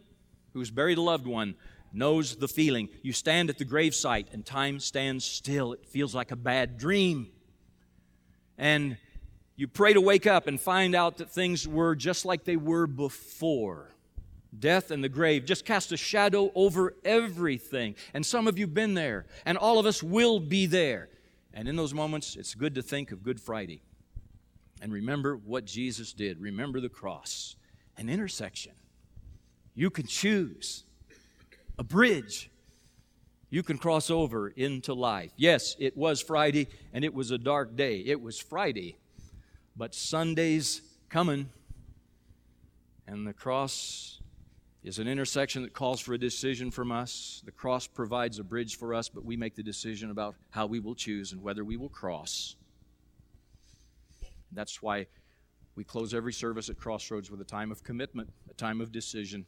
who's 0.53 0.69
buried 0.69 0.97
a 0.97 1.01
loved 1.01 1.27
one 1.27 1.55
knows 1.93 2.35
the 2.35 2.47
feeling. 2.47 2.89
You 3.01 3.13
stand 3.13 3.49
at 3.49 3.57
the 3.57 3.65
gravesite 3.65 4.33
and 4.33 4.45
time 4.45 4.79
stands 4.79 5.23
still. 5.23 5.73
It 5.73 5.85
feels 5.85 6.13
like 6.13 6.31
a 6.31 6.35
bad 6.35 6.77
dream. 6.77 7.29
And 8.57 8.97
you 9.55 9.67
pray 9.67 9.93
to 9.93 10.01
wake 10.01 10.27
up 10.27 10.47
and 10.47 10.59
find 10.59 10.93
out 10.93 11.17
that 11.17 11.31
things 11.31 11.67
were 11.67 11.95
just 11.95 12.25
like 12.25 12.43
they 12.43 12.57
were 12.57 12.87
before. 12.87 13.94
Death 14.59 14.91
and 14.91 15.03
the 15.03 15.09
grave 15.09 15.45
just 15.45 15.65
cast 15.65 15.91
a 15.91 15.97
shadow 15.97 16.51
over 16.55 16.95
everything. 17.03 17.95
And 18.13 18.25
some 18.25 18.47
of 18.47 18.57
you 18.57 18.65
have 18.65 18.73
been 18.73 18.93
there, 18.93 19.25
and 19.45 19.57
all 19.57 19.79
of 19.79 19.85
us 19.85 20.01
will 20.01 20.39
be 20.39 20.65
there. 20.65 21.09
And 21.53 21.67
in 21.67 21.75
those 21.75 21.93
moments, 21.93 22.35
it's 22.35 22.53
good 22.53 22.75
to 22.75 22.81
think 22.81 23.11
of 23.11 23.23
Good 23.23 23.39
Friday 23.39 23.81
and 24.81 24.91
remember 24.91 25.35
what 25.35 25.65
Jesus 25.65 26.13
did. 26.13 26.39
Remember 26.39 26.79
the 26.79 26.89
cross, 26.89 27.55
an 27.97 28.09
intersection. 28.09 28.73
You 29.73 29.89
can 29.89 30.05
choose 30.05 30.83
a 31.79 31.83
bridge. 31.83 32.49
You 33.49 33.63
can 33.63 33.77
cross 33.77 34.09
over 34.09 34.49
into 34.49 34.93
life. 34.93 35.31
Yes, 35.37 35.75
it 35.79 35.95
was 35.95 36.21
Friday 36.21 36.67
and 36.93 37.05
it 37.05 37.13
was 37.13 37.31
a 37.31 37.37
dark 37.37 37.75
day. 37.75 37.99
It 37.99 38.21
was 38.21 38.39
Friday, 38.39 38.97
but 39.75 39.95
Sunday's 39.95 40.81
coming, 41.09 41.49
and 43.07 43.25
the 43.25 43.33
cross 43.33 44.19
is 44.85 44.99
an 44.99 45.07
intersection 45.07 45.63
that 45.63 45.73
calls 45.73 45.99
for 45.99 46.13
a 46.13 46.17
decision 46.17 46.69
from 46.69 46.91
us. 46.91 47.41
The 47.43 47.51
cross 47.51 47.87
provides 47.87 48.37
a 48.37 48.43
bridge 48.43 48.77
for 48.77 48.93
us, 48.93 49.09
but 49.09 49.25
we 49.25 49.35
make 49.35 49.55
the 49.55 49.63
decision 49.63 50.11
about 50.11 50.35
how 50.51 50.67
we 50.67 50.79
will 50.79 50.93
choose 50.93 51.31
and 51.31 51.41
whether 51.41 51.63
we 51.63 51.75
will 51.75 51.89
cross. 51.89 52.55
That's 54.51 54.83
why 54.83 55.07
we 55.75 55.83
close 55.83 56.13
every 56.13 56.33
service 56.33 56.69
at 56.69 56.77
Crossroads 56.77 57.31
with 57.31 57.41
a 57.41 57.45
time 57.45 57.71
of 57.71 57.83
commitment, 57.83 58.29
a 58.47 58.53
time 58.53 58.79
of 58.79 58.91
decision. 58.91 59.47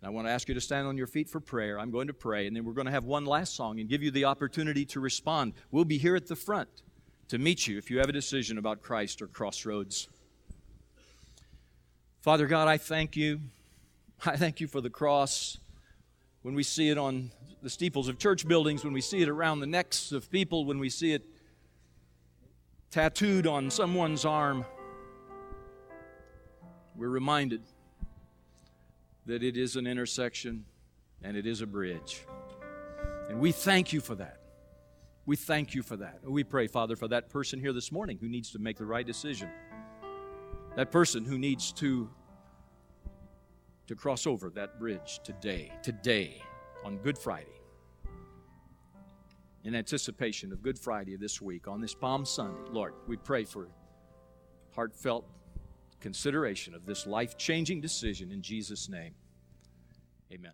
And 0.00 0.08
I 0.08 0.10
want 0.10 0.26
to 0.26 0.30
ask 0.32 0.48
you 0.48 0.54
to 0.54 0.62
stand 0.62 0.86
on 0.88 0.96
your 0.96 1.06
feet 1.06 1.28
for 1.28 1.40
prayer. 1.40 1.78
I'm 1.78 1.90
going 1.90 2.06
to 2.06 2.14
pray, 2.14 2.46
and 2.46 2.56
then 2.56 2.64
we're 2.64 2.72
going 2.72 2.86
to 2.86 2.90
have 2.90 3.04
one 3.04 3.26
last 3.26 3.54
song 3.54 3.80
and 3.80 3.88
give 3.88 4.02
you 4.02 4.10
the 4.10 4.24
opportunity 4.24 4.86
to 4.86 4.98
respond. 4.98 5.52
We'll 5.72 5.84
be 5.84 5.98
here 5.98 6.16
at 6.16 6.26
the 6.26 6.36
front 6.36 6.70
to 7.28 7.36
meet 7.36 7.66
you 7.66 7.76
if 7.76 7.90
you 7.90 7.98
have 7.98 8.08
a 8.08 8.12
decision 8.12 8.56
about 8.56 8.80
Christ 8.80 9.20
or 9.20 9.26
Crossroads. 9.26 10.08
Father 12.22 12.46
God, 12.46 12.66
I 12.66 12.78
thank 12.78 13.14
you. 13.14 13.40
I 14.26 14.36
thank 14.36 14.60
you 14.60 14.66
for 14.66 14.80
the 14.80 14.90
cross. 14.90 15.58
When 16.42 16.54
we 16.54 16.62
see 16.62 16.90
it 16.90 16.98
on 16.98 17.30
the 17.62 17.70
steeples 17.70 18.08
of 18.08 18.18
church 18.18 18.46
buildings, 18.46 18.84
when 18.84 18.92
we 18.92 19.00
see 19.00 19.22
it 19.22 19.28
around 19.28 19.60
the 19.60 19.66
necks 19.66 20.12
of 20.12 20.30
people, 20.30 20.64
when 20.64 20.78
we 20.78 20.90
see 20.90 21.12
it 21.12 21.24
tattooed 22.90 23.46
on 23.46 23.70
someone's 23.70 24.24
arm, 24.24 24.64
we're 26.94 27.08
reminded 27.08 27.62
that 29.26 29.42
it 29.42 29.56
is 29.56 29.76
an 29.76 29.86
intersection 29.86 30.64
and 31.22 31.36
it 31.36 31.46
is 31.46 31.60
a 31.60 31.66
bridge. 31.66 32.24
And 33.28 33.40
we 33.40 33.52
thank 33.52 33.92
you 33.92 34.00
for 34.00 34.14
that. 34.16 34.40
We 35.26 35.36
thank 35.36 35.74
you 35.74 35.82
for 35.82 35.96
that. 35.96 36.18
We 36.22 36.44
pray, 36.44 36.66
Father, 36.66 36.96
for 36.96 37.08
that 37.08 37.30
person 37.30 37.58
here 37.58 37.72
this 37.72 37.90
morning 37.90 38.18
who 38.20 38.28
needs 38.28 38.52
to 38.52 38.58
make 38.58 38.76
the 38.76 38.84
right 38.84 39.06
decision. 39.06 39.48
That 40.76 40.92
person 40.92 41.24
who 41.24 41.38
needs 41.38 41.72
to 41.74 42.10
to 43.86 43.94
cross 43.94 44.26
over 44.26 44.50
that 44.50 44.78
bridge 44.78 45.20
today, 45.24 45.72
today 45.82 46.42
on 46.84 46.98
Good 46.98 47.18
Friday 47.18 47.54
in 49.64 49.74
anticipation 49.74 50.52
of 50.52 50.62
Good 50.62 50.78
Friday 50.78 51.16
this 51.16 51.40
week, 51.40 51.66
on 51.66 51.80
this 51.80 51.94
Palm 51.94 52.24
Sunday, 52.24 52.60
Lord, 52.70 52.92
we 53.06 53.16
pray 53.16 53.44
for 53.44 53.68
heartfelt 54.74 55.26
consideration 56.00 56.74
of 56.74 56.84
this 56.84 57.06
life 57.06 57.38
changing 57.38 57.80
decision 57.80 58.30
in 58.30 58.42
Jesus' 58.42 58.88
name. 58.88 59.14
Amen. 60.32 60.52